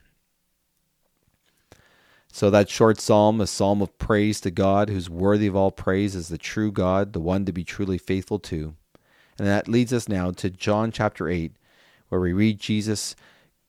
So, 2.39 2.49
that 2.51 2.69
short 2.69 3.01
psalm, 3.01 3.41
a 3.41 3.47
psalm 3.47 3.81
of 3.81 3.97
praise 3.97 4.39
to 4.39 4.49
God, 4.49 4.87
who's 4.87 5.09
worthy 5.09 5.47
of 5.47 5.57
all 5.57 5.71
praise, 5.71 6.15
is 6.15 6.29
the 6.29 6.37
true 6.37 6.71
God, 6.71 7.11
the 7.11 7.19
one 7.19 7.43
to 7.43 7.51
be 7.51 7.65
truly 7.65 7.97
faithful 7.97 8.39
to. 8.39 8.75
And 9.37 9.45
that 9.45 9.67
leads 9.67 9.91
us 9.91 10.07
now 10.07 10.31
to 10.31 10.49
John 10.49 10.93
chapter 10.93 11.27
8, 11.27 11.51
where 12.07 12.21
we 12.21 12.31
read 12.31 12.57
Jesus 12.57 13.13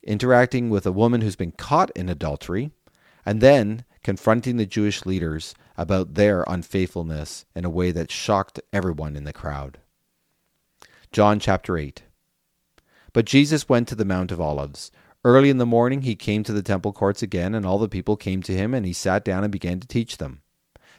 interacting 0.04 0.70
with 0.70 0.86
a 0.86 0.92
woman 0.92 1.20
who's 1.20 1.34
been 1.34 1.50
caught 1.50 1.90
in 1.96 2.08
adultery, 2.08 2.70
and 3.26 3.40
then 3.40 3.84
confronting 4.04 4.56
the 4.56 4.66
Jewish 4.66 5.04
leaders 5.04 5.52
about 5.76 6.14
their 6.14 6.44
unfaithfulness 6.46 7.46
in 7.56 7.64
a 7.64 7.68
way 7.68 7.90
that 7.90 8.12
shocked 8.12 8.60
everyone 8.72 9.16
in 9.16 9.24
the 9.24 9.32
crowd. 9.32 9.78
John 11.10 11.40
chapter 11.40 11.76
8. 11.76 12.04
But 13.12 13.24
Jesus 13.24 13.68
went 13.68 13.88
to 13.88 13.96
the 13.96 14.04
Mount 14.04 14.30
of 14.30 14.40
Olives. 14.40 14.92
Early 15.22 15.50
in 15.50 15.58
the 15.58 15.66
morning 15.66 16.02
he 16.02 16.14
came 16.16 16.42
to 16.44 16.52
the 16.52 16.62
temple 16.62 16.92
courts 16.92 17.22
again, 17.22 17.54
and 17.54 17.66
all 17.66 17.78
the 17.78 17.88
people 17.88 18.16
came 18.16 18.42
to 18.42 18.56
him, 18.56 18.72
and 18.72 18.86
he 18.86 18.92
sat 18.92 19.24
down 19.24 19.44
and 19.44 19.52
began 19.52 19.78
to 19.80 19.86
teach 19.86 20.16
them. 20.16 20.40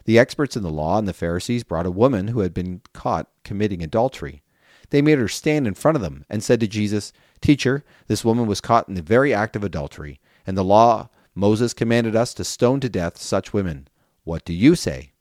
The 0.04 0.18
experts 0.18 0.56
in 0.56 0.62
the 0.62 0.70
law 0.70 0.98
and 0.98 1.08
the 1.08 1.12
Pharisees 1.12 1.64
brought 1.64 1.86
a 1.86 1.90
woman 1.90 2.28
who 2.28 2.40
had 2.40 2.54
been 2.54 2.82
caught 2.92 3.28
committing 3.44 3.82
adultery. 3.82 4.42
They 4.90 5.02
made 5.02 5.18
her 5.18 5.28
stand 5.28 5.66
in 5.66 5.74
front 5.74 5.96
of 5.96 6.02
them 6.02 6.24
and 6.28 6.42
said 6.42 6.60
to 6.60 6.68
Jesus, 6.68 7.12
Teacher, 7.40 7.84
this 8.06 8.24
woman 8.24 8.46
was 8.46 8.60
caught 8.60 8.88
in 8.88 8.94
the 8.94 9.02
very 9.02 9.34
act 9.34 9.56
of 9.56 9.64
adultery, 9.64 10.20
and 10.46 10.56
the 10.56 10.64
law 10.64 11.08
Moses 11.34 11.72
commanded 11.74 12.14
us 12.14 12.34
to 12.34 12.44
stone 12.44 12.78
to 12.80 12.88
death 12.88 13.16
such 13.16 13.52
women. 13.52 13.88
What 14.24 14.44
do 14.44 14.52
you 14.52 14.74
say? 14.74 15.12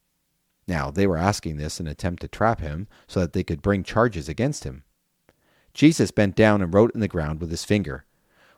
Now, 0.68 0.92
they 0.92 1.08
were 1.08 1.18
asking 1.18 1.58
this 1.58 1.80
in 1.80 1.88
an 1.88 1.92
attempt 1.92 2.22
to 2.22 2.28
trap 2.28 2.62
him 2.62 2.88
so 3.08 3.20
that 3.22 3.34
they 3.34 3.44
could 3.44 3.62
bring 3.62 3.84
charges 3.84 4.30
against 4.30 4.64
him. 4.64 4.84
Jesus 5.74 6.12
bent 6.12 6.36
down 6.36 6.62
and 6.62 6.74
wrote 6.74 6.94
in 6.94 7.00
the 7.00 7.08
ground 7.08 7.40
with 7.40 7.50
his 7.50 7.64
finger. 7.64 8.06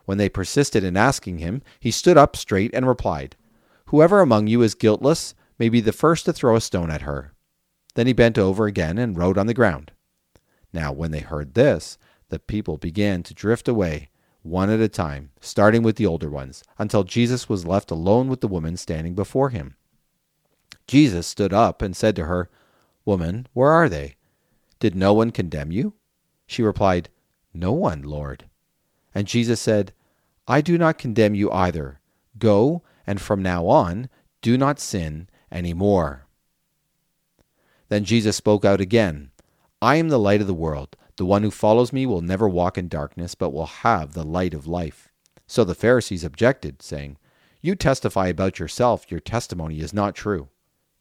When 0.04 0.18
they 0.18 0.28
persisted 0.28 0.84
in 0.84 0.96
asking 0.96 1.38
him, 1.38 1.62
he 1.80 1.90
stood 1.90 2.16
up 2.16 2.36
straight 2.36 2.70
and 2.74 2.86
replied, 2.86 3.36
Whoever 3.86 4.20
among 4.20 4.46
you 4.46 4.62
is 4.62 4.74
guiltless 4.74 5.34
may 5.58 5.68
be 5.68 5.80
the 5.80 5.92
first 5.92 6.24
to 6.26 6.32
throw 6.32 6.56
a 6.56 6.60
stone 6.60 6.90
at 6.90 7.02
her. 7.02 7.32
Then 7.94 8.06
he 8.06 8.12
bent 8.12 8.38
over 8.38 8.66
again 8.66 8.98
and 8.98 9.16
wrote 9.16 9.38
on 9.38 9.46
the 9.46 9.54
ground. 9.54 9.92
Now, 10.72 10.92
when 10.92 11.10
they 11.10 11.20
heard 11.20 11.54
this, 11.54 11.96
the 12.28 12.38
people 12.38 12.76
began 12.76 13.22
to 13.22 13.34
drift 13.34 13.68
away, 13.68 14.10
one 14.42 14.68
at 14.68 14.80
a 14.80 14.88
time, 14.88 15.30
starting 15.40 15.82
with 15.82 15.96
the 15.96 16.06
older 16.06 16.28
ones, 16.28 16.64
until 16.78 17.04
Jesus 17.04 17.48
was 17.48 17.66
left 17.66 17.90
alone 17.90 18.28
with 18.28 18.40
the 18.40 18.48
woman 18.48 18.76
standing 18.76 19.14
before 19.14 19.50
him. 19.50 19.76
Jesus 20.86 21.26
stood 21.26 21.52
up 21.52 21.80
and 21.80 21.96
said 21.96 22.16
to 22.16 22.26
her, 22.26 22.50
Woman, 23.04 23.46
where 23.52 23.70
are 23.70 23.88
they? 23.88 24.16
Did 24.80 24.94
no 24.94 25.14
one 25.14 25.30
condemn 25.30 25.70
you? 25.70 25.94
She 26.46 26.62
replied, 26.62 27.08
No 27.54 27.72
one, 27.72 28.02
Lord. 28.02 28.46
And 29.14 29.26
Jesus 29.26 29.60
said, 29.60 29.92
I 30.46 30.60
do 30.60 30.76
not 30.76 30.98
condemn 30.98 31.34
you 31.34 31.50
either. 31.52 32.00
Go, 32.38 32.82
and 33.06 33.20
from 33.20 33.42
now 33.42 33.66
on, 33.66 34.08
do 34.42 34.58
not 34.58 34.80
sin 34.80 35.28
any 35.50 35.72
more. 35.72 36.26
Then 37.88 38.04
Jesus 38.04 38.36
spoke 38.36 38.64
out 38.64 38.80
again 38.80 39.30
I 39.80 39.96
am 39.96 40.08
the 40.08 40.18
light 40.18 40.40
of 40.40 40.46
the 40.46 40.54
world. 40.54 40.96
The 41.16 41.26
one 41.26 41.42
who 41.42 41.50
follows 41.50 41.92
me 41.92 42.06
will 42.06 42.22
never 42.22 42.48
walk 42.48 42.76
in 42.76 42.88
darkness, 42.88 43.34
but 43.34 43.50
will 43.50 43.66
have 43.66 44.14
the 44.14 44.24
light 44.24 44.52
of 44.52 44.66
life. 44.66 45.12
So 45.46 45.62
the 45.62 45.74
Pharisees 45.74 46.24
objected, 46.24 46.82
saying, 46.82 47.18
You 47.60 47.76
testify 47.76 48.28
about 48.28 48.58
yourself, 48.58 49.10
your 49.10 49.20
testimony 49.20 49.78
is 49.78 49.94
not 49.94 50.14
true. 50.14 50.48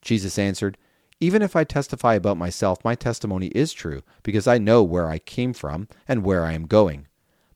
Jesus 0.01 0.37
answered, 0.37 0.77
even 1.23 1.41
if 1.41 1.55
I 1.55 1.63
testify 1.63 2.15
about 2.15 2.35
myself, 2.35 2.83
my 2.83 2.95
testimony 2.95 3.47
is 3.47 3.71
true, 3.71 4.03
because 4.23 4.45
I 4.45 4.57
know 4.57 4.83
where 4.83 5.07
I 5.07 5.19
came 5.19 5.53
from 5.53 5.87
and 6.05 6.25
where 6.25 6.43
I 6.43 6.51
am 6.51 6.67
going. 6.67 7.07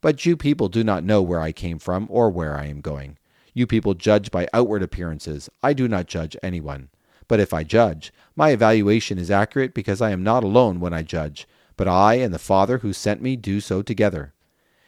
But 0.02 0.26
you 0.26 0.38
people 0.38 0.70
do 0.70 0.84
not 0.84 1.04
know 1.04 1.22
where 1.22 1.40
I 1.42 1.52
came 1.52 1.80
from 1.80 2.08
or 2.10 2.30
where 2.30 2.56
I 2.58 2.66
am 2.66 2.82
going. 2.82 3.18
You 3.54 3.66
people 3.66 3.96
judge 3.96 4.30
by 4.30 4.48
outward 4.54 4.84
appearances. 4.84 5.50
I 5.64 5.74
do 5.74 5.88
not 5.88 6.06
judge 6.06 6.38
anyone. 6.44 6.90
But 7.28 7.40
if 7.40 7.54
I 7.54 7.64
judge, 7.64 8.14
my 8.36 8.52
evaluation 8.52 9.18
is 9.18 9.32
accurate 9.32 9.74
because 9.74 10.02
I 10.02 10.12
am 10.12 10.24
not 10.24 10.44
alone 10.44 10.80
when 10.80 10.94
I 10.94 11.04
judge, 11.04 11.48
but 11.76 11.88
I 11.88 12.16
and 12.16 12.34
the 12.34 12.40
Father 12.40 12.80
who 12.80 12.94
sent 12.94 13.22
me 13.22 13.36
do 13.36 13.60
so 13.60 13.82
together. 13.82 14.34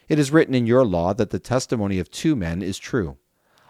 It 0.08 0.20
is 0.20 0.32
written 0.32 0.56
in 0.56 0.68
your 0.68 0.86
law 0.86 1.14
that 1.14 1.32
the 1.32 1.40
testimony 1.40 2.00
of 2.00 2.10
two 2.10 2.36
men 2.36 2.62
is 2.62 2.78
true. 2.80 3.18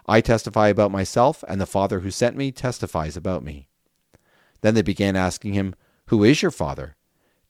I 0.06 0.22
testify 0.22 0.70
about 0.70 0.92
myself, 0.92 1.44
and 1.48 1.60
the 1.60 1.66
Father 1.66 2.00
who 2.00 2.12
sent 2.12 2.36
me 2.36 2.52
testifies 2.52 3.16
about 3.16 3.44
me. 3.44 3.68
Then 4.62 4.74
they 4.74 4.82
began 4.82 5.16
asking 5.16 5.54
him, 5.54 5.76
Who 6.08 6.24
is 6.24 6.42
your 6.42 6.52
Father? 6.52 6.96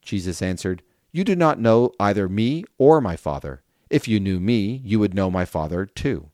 Jesus 0.02 0.42
answered, 0.42 0.82
You 1.12 1.24
do 1.24 1.36
not 1.36 1.58
know 1.58 1.92
either 1.98 2.28
me 2.28 2.64
or 2.78 3.00
my 3.00 3.16
Father. 3.16 3.62
If 3.90 4.06
you 4.06 4.20
knew 4.20 4.38
me, 4.38 4.80
you 4.84 5.00
would 5.00 5.14
know 5.14 5.30
my 5.30 5.44
Father 5.44 5.84
too. 5.84 6.30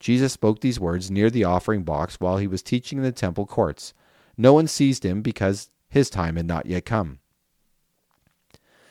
Jesus 0.00 0.32
spoke 0.32 0.60
these 0.60 0.80
words 0.80 1.12
near 1.12 1.30
the 1.30 1.44
offering 1.44 1.84
box 1.84 2.16
while 2.18 2.38
he 2.38 2.48
was 2.48 2.60
teaching 2.60 2.98
in 2.98 3.04
the 3.04 3.12
temple 3.12 3.46
courts. 3.46 3.94
No 4.36 4.52
one 4.52 4.66
seized 4.66 5.04
him 5.04 5.22
because 5.22 5.70
his 5.88 6.10
time 6.10 6.34
had 6.34 6.46
not 6.46 6.66
yet 6.66 6.84
come. 6.84 7.20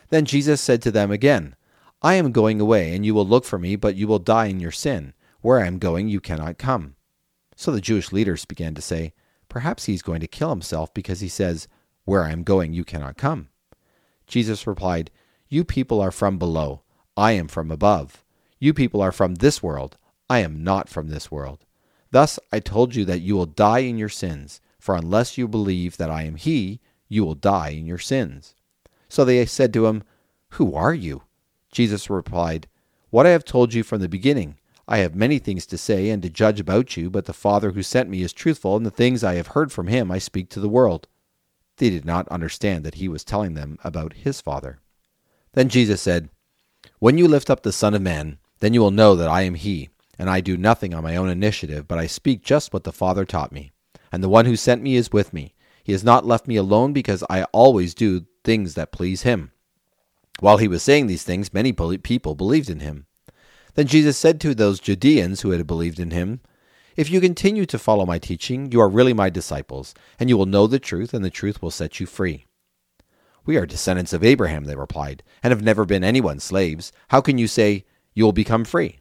Then 0.08 0.24
Jesus 0.24 0.60
said 0.60 0.80
to 0.82 0.90
them 0.90 1.10
again, 1.10 1.54
I 2.00 2.14
am 2.14 2.32
going 2.32 2.60
away, 2.60 2.94
and 2.94 3.04
you 3.04 3.14
will 3.14 3.26
look 3.26 3.44
for 3.44 3.58
me, 3.58 3.76
but 3.76 3.94
you 3.94 4.08
will 4.08 4.18
die 4.18 4.46
in 4.46 4.58
your 4.58 4.70
sin. 4.70 5.12
Where 5.40 5.60
I 5.60 5.66
am 5.66 5.78
going, 5.78 6.08
you 6.08 6.20
cannot 6.20 6.58
come. 6.58 6.96
So 7.56 7.70
the 7.70 7.80
Jewish 7.80 8.10
leaders 8.10 8.44
began 8.44 8.74
to 8.74 8.82
say, 8.82 9.12
Perhaps 9.48 9.84
he 9.84 9.94
is 9.94 10.02
going 10.02 10.20
to 10.20 10.26
kill 10.26 10.50
himself 10.50 10.94
because 10.94 11.20
he 11.20 11.28
says, 11.28 11.68
Where 12.04 12.24
I 12.24 12.30
am 12.30 12.42
going, 12.42 12.72
you 12.72 12.84
cannot 12.84 13.18
come. 13.18 13.50
Jesus 14.26 14.66
replied, 14.66 15.10
You 15.48 15.62
people 15.62 16.00
are 16.00 16.10
from 16.10 16.38
below. 16.38 16.82
I 17.16 17.32
am 17.32 17.48
from 17.48 17.70
above. 17.70 18.24
You 18.58 18.72
people 18.72 19.02
are 19.02 19.12
from 19.12 19.36
this 19.36 19.62
world. 19.62 19.98
I 20.30 20.38
am 20.38 20.64
not 20.64 20.88
from 20.88 21.08
this 21.08 21.30
world. 21.30 21.64
Thus 22.10 22.38
I 22.50 22.60
told 22.60 22.94
you 22.94 23.04
that 23.06 23.20
you 23.20 23.34
will 23.34 23.46
die 23.46 23.80
in 23.80 23.98
your 23.98 24.08
sins, 24.08 24.60
for 24.78 24.94
unless 24.94 25.36
you 25.36 25.48
believe 25.48 25.96
that 25.96 26.10
I 26.10 26.22
am 26.22 26.36
He, 26.36 26.80
you 27.08 27.24
will 27.24 27.34
die 27.34 27.70
in 27.70 27.86
your 27.86 27.98
sins. 27.98 28.54
So 29.08 29.24
they 29.24 29.44
said 29.44 29.74
to 29.74 29.86
him, 29.86 30.04
Who 30.52 30.74
are 30.74 30.94
you? 30.94 31.22
Jesus 31.70 32.08
replied, 32.08 32.66
What 33.10 33.26
I 33.26 33.30
have 33.30 33.44
told 33.44 33.74
you 33.74 33.82
from 33.82 34.00
the 34.00 34.08
beginning. 34.08 34.56
I 34.88 34.98
have 34.98 35.14
many 35.14 35.38
things 35.38 35.66
to 35.66 35.78
say 35.78 36.08
and 36.10 36.22
to 36.22 36.30
judge 36.30 36.60
about 36.60 36.96
you, 36.96 37.10
but 37.10 37.26
the 37.26 37.32
Father 37.32 37.72
who 37.72 37.82
sent 37.82 38.08
me 38.08 38.22
is 38.22 38.32
truthful, 38.32 38.76
and 38.76 38.84
the 38.84 38.90
things 38.90 39.22
I 39.22 39.34
have 39.34 39.48
heard 39.48 39.70
from 39.70 39.88
him 39.88 40.10
I 40.10 40.18
speak 40.18 40.48
to 40.50 40.60
the 40.60 40.68
world. 40.68 41.08
They 41.76 41.90
did 41.90 42.04
not 42.04 42.28
understand 42.28 42.84
that 42.84 42.96
he 42.96 43.08
was 43.08 43.24
telling 43.24 43.54
them 43.54 43.78
about 43.84 44.14
his 44.14 44.40
Father. 44.40 44.80
Then 45.52 45.68
Jesus 45.68 46.00
said, 46.00 46.30
When 46.98 47.18
you 47.18 47.26
lift 47.26 47.50
up 47.50 47.62
the 47.62 47.72
Son 47.72 47.94
of 47.94 48.02
Man, 48.02 48.38
then 48.60 48.74
you 48.74 48.80
will 48.80 48.90
know 48.90 49.16
that 49.16 49.28
I 49.28 49.42
am 49.42 49.54
he, 49.54 49.88
and 50.18 50.30
I 50.30 50.40
do 50.40 50.56
nothing 50.56 50.94
on 50.94 51.02
my 51.02 51.16
own 51.16 51.28
initiative, 51.28 51.88
but 51.88 51.98
I 51.98 52.06
speak 52.06 52.42
just 52.42 52.72
what 52.72 52.84
the 52.84 52.92
Father 52.92 53.24
taught 53.24 53.50
me. 53.50 53.72
And 54.12 54.22
the 54.22 54.28
one 54.28 54.46
who 54.46 54.56
sent 54.56 54.82
me 54.82 54.94
is 54.94 55.12
with 55.12 55.32
me. 55.32 55.54
He 55.82 55.92
has 55.92 56.04
not 56.04 56.26
left 56.26 56.46
me 56.46 56.56
alone 56.56 56.92
because 56.92 57.24
I 57.28 57.44
always 57.44 57.94
do 57.94 58.26
things 58.44 58.74
that 58.74 58.92
please 58.92 59.22
him. 59.22 59.50
While 60.38 60.58
he 60.58 60.68
was 60.68 60.82
saying 60.82 61.06
these 61.06 61.24
things, 61.24 61.52
many 61.52 61.72
people 61.72 62.34
believed 62.34 62.70
in 62.70 62.80
him. 62.80 63.06
Then 63.74 63.86
Jesus 63.86 64.18
said 64.18 64.40
to 64.40 64.54
those 64.54 64.80
Judeans 64.80 65.40
who 65.40 65.50
had 65.50 65.66
believed 65.66 65.98
in 65.98 66.10
him, 66.10 66.40
If 66.96 67.10
you 67.10 67.20
continue 67.20 67.66
to 67.66 67.78
follow 67.78 68.04
my 68.04 68.18
teaching, 68.18 68.70
you 68.70 68.80
are 68.80 68.88
really 68.88 69.12
my 69.12 69.30
disciples, 69.30 69.94
and 70.20 70.28
you 70.28 70.36
will 70.36 70.46
know 70.46 70.66
the 70.66 70.78
truth, 70.78 71.14
and 71.14 71.24
the 71.24 71.30
truth 71.30 71.62
will 71.62 71.70
set 71.70 71.98
you 71.98 72.06
free. 72.06 72.46
We 73.44 73.56
are 73.56 73.66
descendants 73.66 74.12
of 74.12 74.22
Abraham, 74.22 74.64
they 74.64 74.76
replied, 74.76 75.22
and 75.42 75.50
have 75.50 75.62
never 75.62 75.84
been 75.84 76.04
anyone's 76.04 76.44
slaves. 76.44 76.92
How 77.08 77.20
can 77.20 77.38
you 77.38 77.48
say, 77.48 77.84
You 78.14 78.24
will 78.24 78.32
become 78.32 78.64
free? 78.64 79.00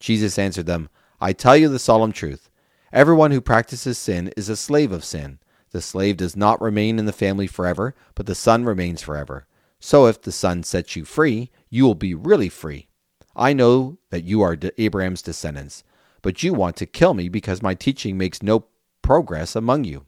Jesus 0.00 0.38
answered 0.38 0.66
them, 0.66 0.88
I 1.20 1.32
tell 1.32 1.56
you 1.56 1.68
the 1.68 1.78
solemn 1.78 2.12
truth. 2.12 2.50
Everyone 2.92 3.30
who 3.30 3.40
practices 3.40 3.98
sin 3.98 4.32
is 4.36 4.48
a 4.48 4.56
slave 4.56 4.92
of 4.92 5.04
sin. 5.04 5.38
The 5.72 5.82
slave 5.82 6.16
does 6.16 6.36
not 6.36 6.60
remain 6.60 6.98
in 6.98 7.06
the 7.06 7.12
family 7.12 7.46
forever, 7.46 7.94
but 8.14 8.26
the 8.26 8.34
son 8.34 8.64
remains 8.64 9.02
forever. 9.02 9.46
So 9.80 10.06
if 10.06 10.22
the 10.22 10.32
son 10.32 10.62
sets 10.62 10.96
you 10.96 11.04
free, 11.04 11.50
you 11.68 11.84
will 11.84 11.94
be 11.94 12.14
really 12.14 12.48
free. 12.48 12.88
I 13.34 13.52
know 13.52 13.98
that 14.10 14.24
you 14.24 14.40
are 14.42 14.56
Abraham's 14.78 15.22
descendants, 15.22 15.84
but 16.22 16.42
you 16.42 16.54
want 16.54 16.76
to 16.76 16.86
kill 16.86 17.12
me 17.12 17.28
because 17.28 17.62
my 17.62 17.74
teaching 17.74 18.16
makes 18.16 18.42
no 18.42 18.64
progress 19.02 19.54
among 19.54 19.84
you. 19.84 20.06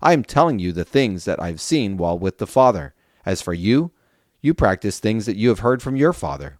I 0.00 0.12
am 0.12 0.22
telling 0.22 0.60
you 0.60 0.72
the 0.72 0.84
things 0.84 1.24
that 1.24 1.42
I've 1.42 1.60
seen 1.60 1.96
while 1.96 2.18
with 2.18 2.38
the 2.38 2.46
Father. 2.46 2.94
As 3.24 3.42
for 3.42 3.54
you, 3.54 3.92
you 4.40 4.54
practice 4.54 4.98
things 4.98 5.26
that 5.26 5.36
you 5.36 5.48
have 5.48 5.60
heard 5.60 5.82
from 5.82 5.96
your 5.96 6.12
father. 6.12 6.58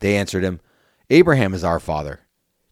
They 0.00 0.16
answered 0.16 0.44
him, 0.44 0.60
Abraham 1.10 1.54
is 1.54 1.64
our 1.64 1.80
father. 1.80 2.20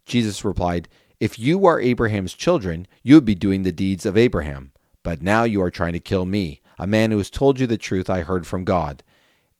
Jesus 0.05 0.45
replied, 0.45 0.89
If 1.21 1.39
you 1.39 1.67
are 1.67 1.81
Abraham's 1.81 2.35
children, 2.35 2.87
you 3.03 3.15
would 3.15 3.25
be 3.25 3.35
doing 3.35 3.63
the 3.63 3.73
deeds 3.73 4.05
of 4.05 4.17
Abraham. 4.17 4.73
But 5.03 5.23
now 5.23 5.45
you 5.45 5.63
are 5.63 5.71
trying 5.71 5.93
to 5.95 6.01
kill 6.01 6.25
me, 6.25 6.61
a 6.79 6.87
man 6.87 7.11
who 7.11 7.19
has 7.19 7.31
told 7.31 7.59
you 7.59 7.67
the 7.67 7.79
truth 7.79 8.09
I 8.09 8.23
heard 8.23 8.47
from 8.47 8.65
God. 8.65 9.03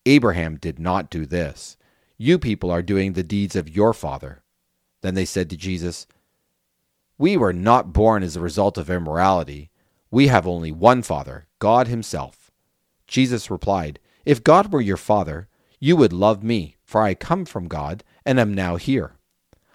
Abraham 0.07 0.57
did 0.57 0.79
not 0.79 1.11
do 1.11 1.27
this. 1.27 1.77
You 2.17 2.39
people 2.39 2.71
are 2.71 2.83
doing 2.83 3.13
the 3.13 3.23
deeds 3.23 3.57
of 3.57 3.75
your 3.75 3.93
father. 3.93 4.43
Then 5.03 5.15
they 5.15 5.25
said 5.25 5.51
to 5.51 5.57
Jesus, 5.57 6.07
We 7.19 7.37
were 7.37 7.53
not 7.53 7.93
born 7.93 8.23
as 8.23 8.37
a 8.37 8.41
result 8.41 8.79
of 8.79 8.91
immorality. 8.91 9.71
We 10.11 10.29
have 10.29 10.47
only 10.47 10.73
one 10.73 11.03
Father, 11.03 11.47
God 11.59 11.89
Himself. 11.89 12.42
Jesus 13.13 13.51
replied, 13.51 14.01
If 14.25 14.43
God 14.43 14.73
were 14.73 14.81
your 14.81 14.97
Father, 14.97 15.47
you 15.79 15.97
would 15.97 16.15
love 16.15 16.43
me, 16.43 16.77
for 16.83 17.03
I 17.03 17.13
come 17.13 17.45
from 17.45 17.69
God 17.69 18.03
and 18.25 18.41
am 18.41 18.55
now 18.55 18.77
here. 18.77 19.13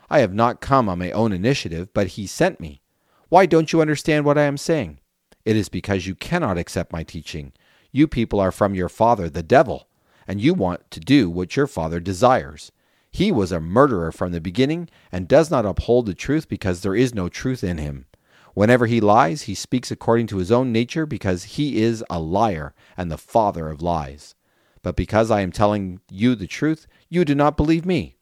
I 0.10 0.19
have 0.19 0.34
not 0.34 0.60
come 0.60 0.89
on 0.89 0.97
my 0.97 1.12
own 1.12 1.32
initiative, 1.32 1.93
but 1.93 2.08
He 2.08 2.26
sent 2.26 2.60
me. 2.60 2.82
Why 3.30 3.45
don't 3.45 3.71
you 3.71 3.80
understand 3.80 4.26
what 4.26 4.39
I 4.39 4.45
am 4.45 4.58
saying? 4.58 5.00
It 5.45 5.56
is 5.56 5.69
because 5.69 6.08
you 6.08 6.15
cannot 6.15 6.58
accept 6.58 6.91
my 6.91 7.04
teaching. 7.04 7.54
You 7.91 8.08
people 8.08 8.39
are 8.39 8.52
from 8.52 8.73
your 8.73 8.89
father, 8.89 9.30
the 9.30 9.43
devil, 9.43 9.88
and 10.28 10.41
you 10.41 10.56
want 10.56 10.89
to 10.89 11.00
do 11.00 11.30
what 11.30 11.56
your 11.56 11.67
father 11.67 12.00
desires. 12.00 12.71
He 13.12 13.32
was 13.32 13.52
a 13.52 13.62
murderer 13.62 14.12
from 14.12 14.32
the 14.32 14.41
beginning 14.41 14.89
and 15.12 15.28
does 15.28 15.52
not 15.52 15.65
uphold 15.65 16.08
the 16.08 16.15
truth 16.15 16.50
because 16.50 16.82
there 16.82 16.95
is 16.95 17.13
no 17.13 17.30
truth 17.30 17.63
in 17.63 17.78
him. 17.78 18.08
Whenever 18.57 18.87
he 18.87 18.99
lies, 18.99 19.43
he 19.43 19.53
speaks 19.53 19.91
according 19.91 20.25
to 20.25 20.37
his 20.37 20.51
own 20.51 20.71
nature 20.71 21.05
because 21.05 21.43
he 21.43 21.79
is 21.79 22.03
a 22.09 22.19
liar 22.19 22.73
and 22.97 23.11
the 23.11 23.15
father 23.15 23.69
of 23.69 23.83
lies. 23.83 24.33
But 24.81 24.95
because 24.95 25.29
I 25.29 25.41
am 25.41 25.51
telling 25.51 25.99
you 26.09 26.33
the 26.33 26.47
truth, 26.47 26.87
you 27.07 27.23
do 27.23 27.35
not 27.35 27.55
believe 27.55 27.85
me. 27.85 28.17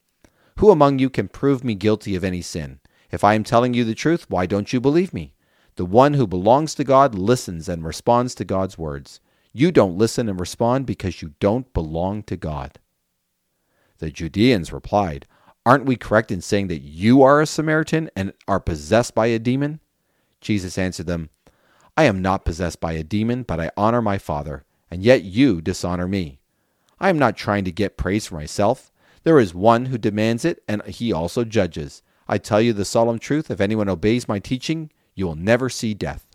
Who 0.57 0.71
among 0.71 0.99
you 0.99 1.09
can 1.09 1.29
prove 1.29 1.63
me 1.63 1.73
guilty 1.73 2.17
of 2.17 2.25
any 2.25 2.41
sin? 2.41 2.81
If 3.11 3.23
I 3.23 3.33
am 3.35 3.45
telling 3.45 3.73
you 3.73 3.85
the 3.85 3.95
truth, 3.95 4.29
why 4.29 4.45
don't 4.45 4.73
you 4.73 4.81
believe 4.81 5.13
me? 5.13 5.35
The 5.77 5.85
one 5.85 6.15
who 6.15 6.27
belongs 6.27 6.75
to 6.75 6.83
God 6.83 7.15
listens 7.15 7.69
and 7.69 7.85
responds 7.85 8.35
to 8.35 8.43
God's 8.43 8.77
words. 8.77 9.21
You 9.53 9.71
don't 9.71 9.97
listen 9.97 10.27
and 10.27 10.37
respond 10.37 10.85
because 10.85 11.21
you 11.21 11.35
don't 11.39 11.73
belong 11.73 12.23
to 12.23 12.35
God. 12.35 12.77
The 13.99 14.11
Judeans 14.11 14.73
replied, 14.73 15.27
Aren't 15.65 15.85
we 15.85 15.95
correct 15.95 16.29
in 16.29 16.41
saying 16.41 16.67
that 16.67 16.81
you 16.81 17.23
are 17.23 17.39
a 17.39 17.45
Samaritan 17.45 18.09
and 18.17 18.33
are 18.49 18.59
possessed 18.59 19.15
by 19.15 19.27
a 19.27 19.39
demon? 19.39 19.79
Jesus 20.45 20.77
answered 20.77 21.07
them, 21.07 21.31
I 21.97 22.03
am 22.03 22.21
not 22.21 22.45
possessed 22.45 22.79
by 22.79 22.93
a 22.93 23.03
demon, 23.03 23.41
but 23.41 23.59
I 23.59 23.71
honor 23.75 23.99
my 23.99 24.19
Father, 24.19 24.63
and 24.91 25.01
yet 25.01 25.23
you 25.23 25.59
dishonor 25.59 26.07
me. 26.07 26.39
I 26.99 27.09
am 27.09 27.17
not 27.17 27.35
trying 27.35 27.63
to 27.65 27.71
get 27.71 27.97
praise 27.97 28.27
for 28.27 28.35
myself. 28.35 28.91
There 29.23 29.39
is 29.39 29.55
one 29.55 29.87
who 29.87 29.97
demands 29.97 30.45
it, 30.45 30.61
and 30.67 30.83
he 30.85 31.11
also 31.11 31.45
judges. 31.45 32.03
I 32.27 32.37
tell 32.37 32.61
you 32.61 32.73
the 32.73 32.85
solemn 32.85 33.17
truth 33.17 33.49
if 33.49 33.59
anyone 33.59 33.89
obeys 33.89 34.27
my 34.27 34.37
teaching, 34.37 34.91
you 35.15 35.25
will 35.25 35.35
never 35.35 35.67
see 35.67 35.95
death. 35.95 36.27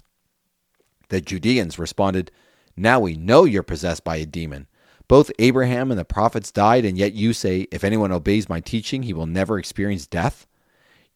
The 1.09 1.21
Judeans 1.21 1.79
responded, 1.79 2.33
Now 2.77 2.99
we 2.99 3.15
know 3.15 3.45
you're 3.45 3.63
possessed 3.63 4.03
by 4.03 4.17
a 4.17 4.27
demon. 4.27 4.67
Both 5.07 5.31
Abraham 5.39 5.93
and 5.93 6.01
the 6.01 6.05
prophets 6.05 6.51
died, 6.51 6.85
and 6.85 6.99
yet 6.99 7.13
you 7.13 7.33
say, 7.33 7.69
If 7.71 7.85
anyone 7.85 8.11
obeys 8.11 8.49
my 8.49 8.59
teaching, 8.59 9.05
he 9.05 9.13
will 9.13 9.27
never 9.27 9.57
experience 9.57 10.09
death? 10.09 10.49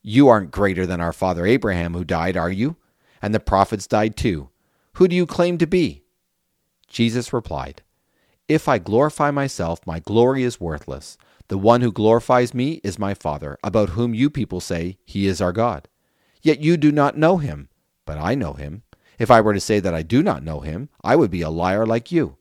You 0.01 0.29
aren't 0.29 0.53
greater 0.53 0.87
than 0.87 1.01
our 1.01 1.13
father 1.13 1.45
Abraham, 1.45 1.95
who 1.95 2.05
died, 2.05 2.37
are 2.37 2.53
you? 2.53 2.77
And 3.25 3.35
the 3.35 3.41
prophets 3.41 3.87
died 3.87 4.19
too. 4.19 4.51
Who 4.97 5.09
do 5.09 5.17
you 5.17 5.25
claim 5.25 5.57
to 5.57 5.67
be? 5.67 6.03
Jesus 6.89 7.33
replied, 7.33 7.81
If 8.49 8.69
I 8.69 8.77
glorify 8.77 9.31
myself, 9.31 9.81
my 9.87 9.99
glory 9.99 10.43
is 10.43 10.61
worthless. 10.61 11.17
The 11.49 11.57
one 11.57 11.81
who 11.81 11.91
glorifies 11.91 12.53
me 12.53 12.83
is 12.85 12.99
my 12.99 13.15
Father, 13.15 13.57
about 13.65 13.91
whom 13.91 14.13
you 14.13 14.29
people 14.29 14.61
say 14.61 14.99
he 15.07 15.27
is 15.27 15.41
our 15.41 15.53
God. 15.53 15.89
Yet 16.43 16.61
you 16.61 16.77
do 16.77 16.93
not 16.93 17.17
know 17.17 17.39
him, 17.39 17.71
but 18.05 18.19
I 18.19 18.35
know 18.35 18.53
him. 18.53 18.83
If 19.19 19.31
I 19.31 19.41
were 19.41 19.55
to 19.55 19.61
say 19.61 19.81
that 19.81 19.95
I 19.95 20.03
do 20.03 20.23
not 20.23 20.43
know 20.43 20.61
him, 20.61 20.91
I 21.03 21.17
would 21.17 21.31
be 21.31 21.41
a 21.41 21.49
liar 21.49 21.87
like 21.87 22.13
you. 22.13 22.37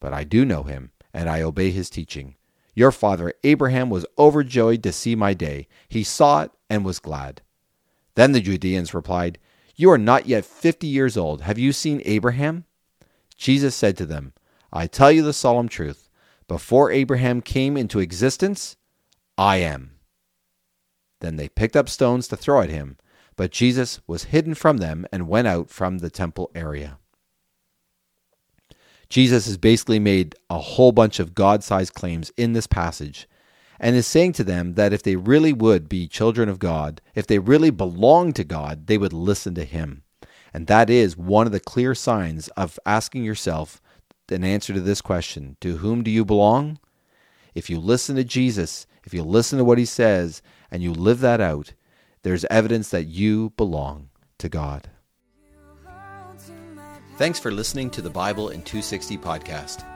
But 0.00 0.12
I 0.12 0.24
do 0.24 0.44
know 0.44 0.64
him, 0.64 0.90
and 1.14 1.30
I 1.30 1.40
obey 1.40 1.70
his 1.70 1.88
teaching. 1.88 2.36
Your 2.74 2.92
father 2.92 3.32
Abraham 3.42 3.88
was 3.88 4.04
overjoyed 4.18 4.82
to 4.82 4.92
see 4.92 5.16
my 5.16 5.32
day. 5.32 5.66
He 5.88 6.04
saw 6.04 6.42
it 6.42 6.50
and 6.68 6.84
was 6.84 6.98
glad. 6.98 7.40
Then 8.16 8.32
the 8.32 8.42
Judeans 8.42 8.92
replied, 8.92 9.38
you 9.76 9.90
are 9.90 9.98
not 9.98 10.26
yet 10.26 10.44
fifty 10.44 10.86
years 10.86 11.16
old. 11.16 11.42
Have 11.42 11.58
you 11.58 11.72
seen 11.72 12.02
Abraham? 12.04 12.64
Jesus 13.36 13.74
said 13.74 13.96
to 13.98 14.06
them, 14.06 14.32
I 14.72 14.86
tell 14.86 15.12
you 15.12 15.22
the 15.22 15.32
solemn 15.32 15.68
truth. 15.68 16.08
Before 16.48 16.90
Abraham 16.90 17.42
came 17.42 17.76
into 17.76 17.98
existence, 17.98 18.76
I 19.36 19.58
am. 19.58 19.92
Then 21.20 21.36
they 21.36 21.48
picked 21.48 21.76
up 21.76 21.88
stones 21.88 22.28
to 22.28 22.36
throw 22.36 22.62
at 22.62 22.70
him, 22.70 22.96
but 23.36 23.50
Jesus 23.50 24.00
was 24.06 24.24
hidden 24.24 24.54
from 24.54 24.78
them 24.78 25.06
and 25.12 25.28
went 25.28 25.48
out 25.48 25.70
from 25.70 25.98
the 25.98 26.10
temple 26.10 26.50
area. 26.54 26.98
Jesus 29.08 29.46
has 29.46 29.56
basically 29.56 29.98
made 29.98 30.34
a 30.50 30.58
whole 30.58 30.92
bunch 30.92 31.20
of 31.20 31.34
God 31.34 31.62
sized 31.62 31.94
claims 31.94 32.32
in 32.36 32.54
this 32.54 32.66
passage 32.66 33.28
and 33.78 33.96
is 33.96 34.06
saying 34.06 34.32
to 34.34 34.44
them 34.44 34.74
that 34.74 34.92
if 34.92 35.02
they 35.02 35.16
really 35.16 35.52
would 35.52 35.88
be 35.88 36.08
children 36.08 36.48
of 36.48 36.58
God, 36.58 37.00
if 37.14 37.26
they 37.26 37.38
really 37.38 37.70
belong 37.70 38.32
to 38.32 38.44
God, 38.44 38.86
they 38.86 38.98
would 38.98 39.12
listen 39.12 39.54
to 39.54 39.64
Him. 39.64 40.02
And 40.52 40.66
that 40.66 40.88
is 40.88 41.16
one 41.16 41.46
of 41.46 41.52
the 41.52 41.60
clear 41.60 41.94
signs 41.94 42.48
of 42.48 42.78
asking 42.86 43.24
yourself 43.24 43.80
an 44.30 44.44
answer 44.44 44.72
to 44.72 44.80
this 44.80 45.00
question 45.00 45.56
To 45.60 45.78
whom 45.78 46.02
do 46.02 46.10
you 46.10 46.24
belong? 46.24 46.78
If 47.54 47.70
you 47.70 47.78
listen 47.78 48.16
to 48.16 48.24
Jesus, 48.24 48.86
if 49.04 49.14
you 49.14 49.22
listen 49.22 49.58
to 49.58 49.64
what 49.64 49.78
He 49.78 49.84
says, 49.84 50.42
and 50.70 50.82
you 50.82 50.92
live 50.92 51.20
that 51.20 51.40
out, 51.40 51.74
there's 52.22 52.44
evidence 52.46 52.90
that 52.90 53.04
you 53.04 53.50
belong 53.56 54.08
to 54.38 54.48
God. 54.48 54.90
Thanks 57.16 57.38
for 57.38 57.50
listening 57.50 57.88
to 57.90 58.02
the 58.02 58.10
Bible 58.10 58.50
in 58.50 58.62
260 58.62 59.16
podcast. 59.18 59.86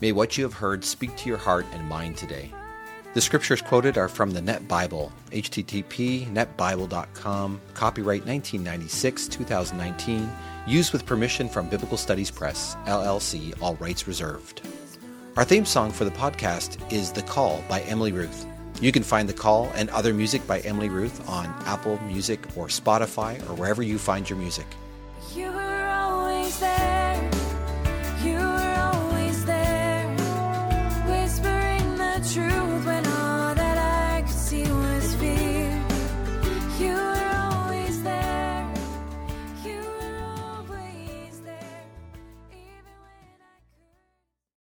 May 0.00 0.12
what 0.12 0.36
you 0.36 0.42
have 0.42 0.54
heard 0.54 0.84
speak 0.84 1.16
to 1.16 1.28
your 1.28 1.38
heart 1.38 1.64
and 1.72 1.88
mind 1.88 2.16
today. 2.16 2.52
The 3.16 3.22
scriptures 3.22 3.62
quoted 3.62 3.96
are 3.96 4.10
from 4.10 4.32
the 4.32 4.42
Net 4.42 4.68
Bible, 4.68 5.10
http 5.30 6.30
netbible.com, 6.34 7.62
copyright 7.72 8.26
1996 8.26 9.28
2019, 9.28 10.30
used 10.66 10.92
with 10.92 11.06
permission 11.06 11.48
from 11.48 11.70
Biblical 11.70 11.96
Studies 11.96 12.30
Press, 12.30 12.76
LLC, 12.84 13.54
all 13.62 13.76
rights 13.76 14.06
reserved. 14.06 14.60
Our 15.38 15.44
theme 15.44 15.64
song 15.64 15.92
for 15.92 16.04
the 16.04 16.10
podcast 16.10 16.76
is 16.92 17.10
The 17.10 17.22
Call 17.22 17.64
by 17.70 17.80
Emily 17.84 18.12
Ruth. 18.12 18.44
You 18.82 18.92
can 18.92 19.02
find 19.02 19.26
The 19.26 19.32
Call 19.32 19.72
and 19.74 19.88
other 19.88 20.12
music 20.12 20.46
by 20.46 20.58
Emily 20.60 20.90
Ruth 20.90 21.26
on 21.26 21.46
Apple 21.64 21.98
Music 22.02 22.44
or 22.54 22.66
Spotify 22.66 23.40
or 23.48 23.54
wherever 23.54 23.82
you 23.82 23.96
find 23.96 24.28
your 24.28 24.38
music. 24.38 24.66
You 25.34 25.50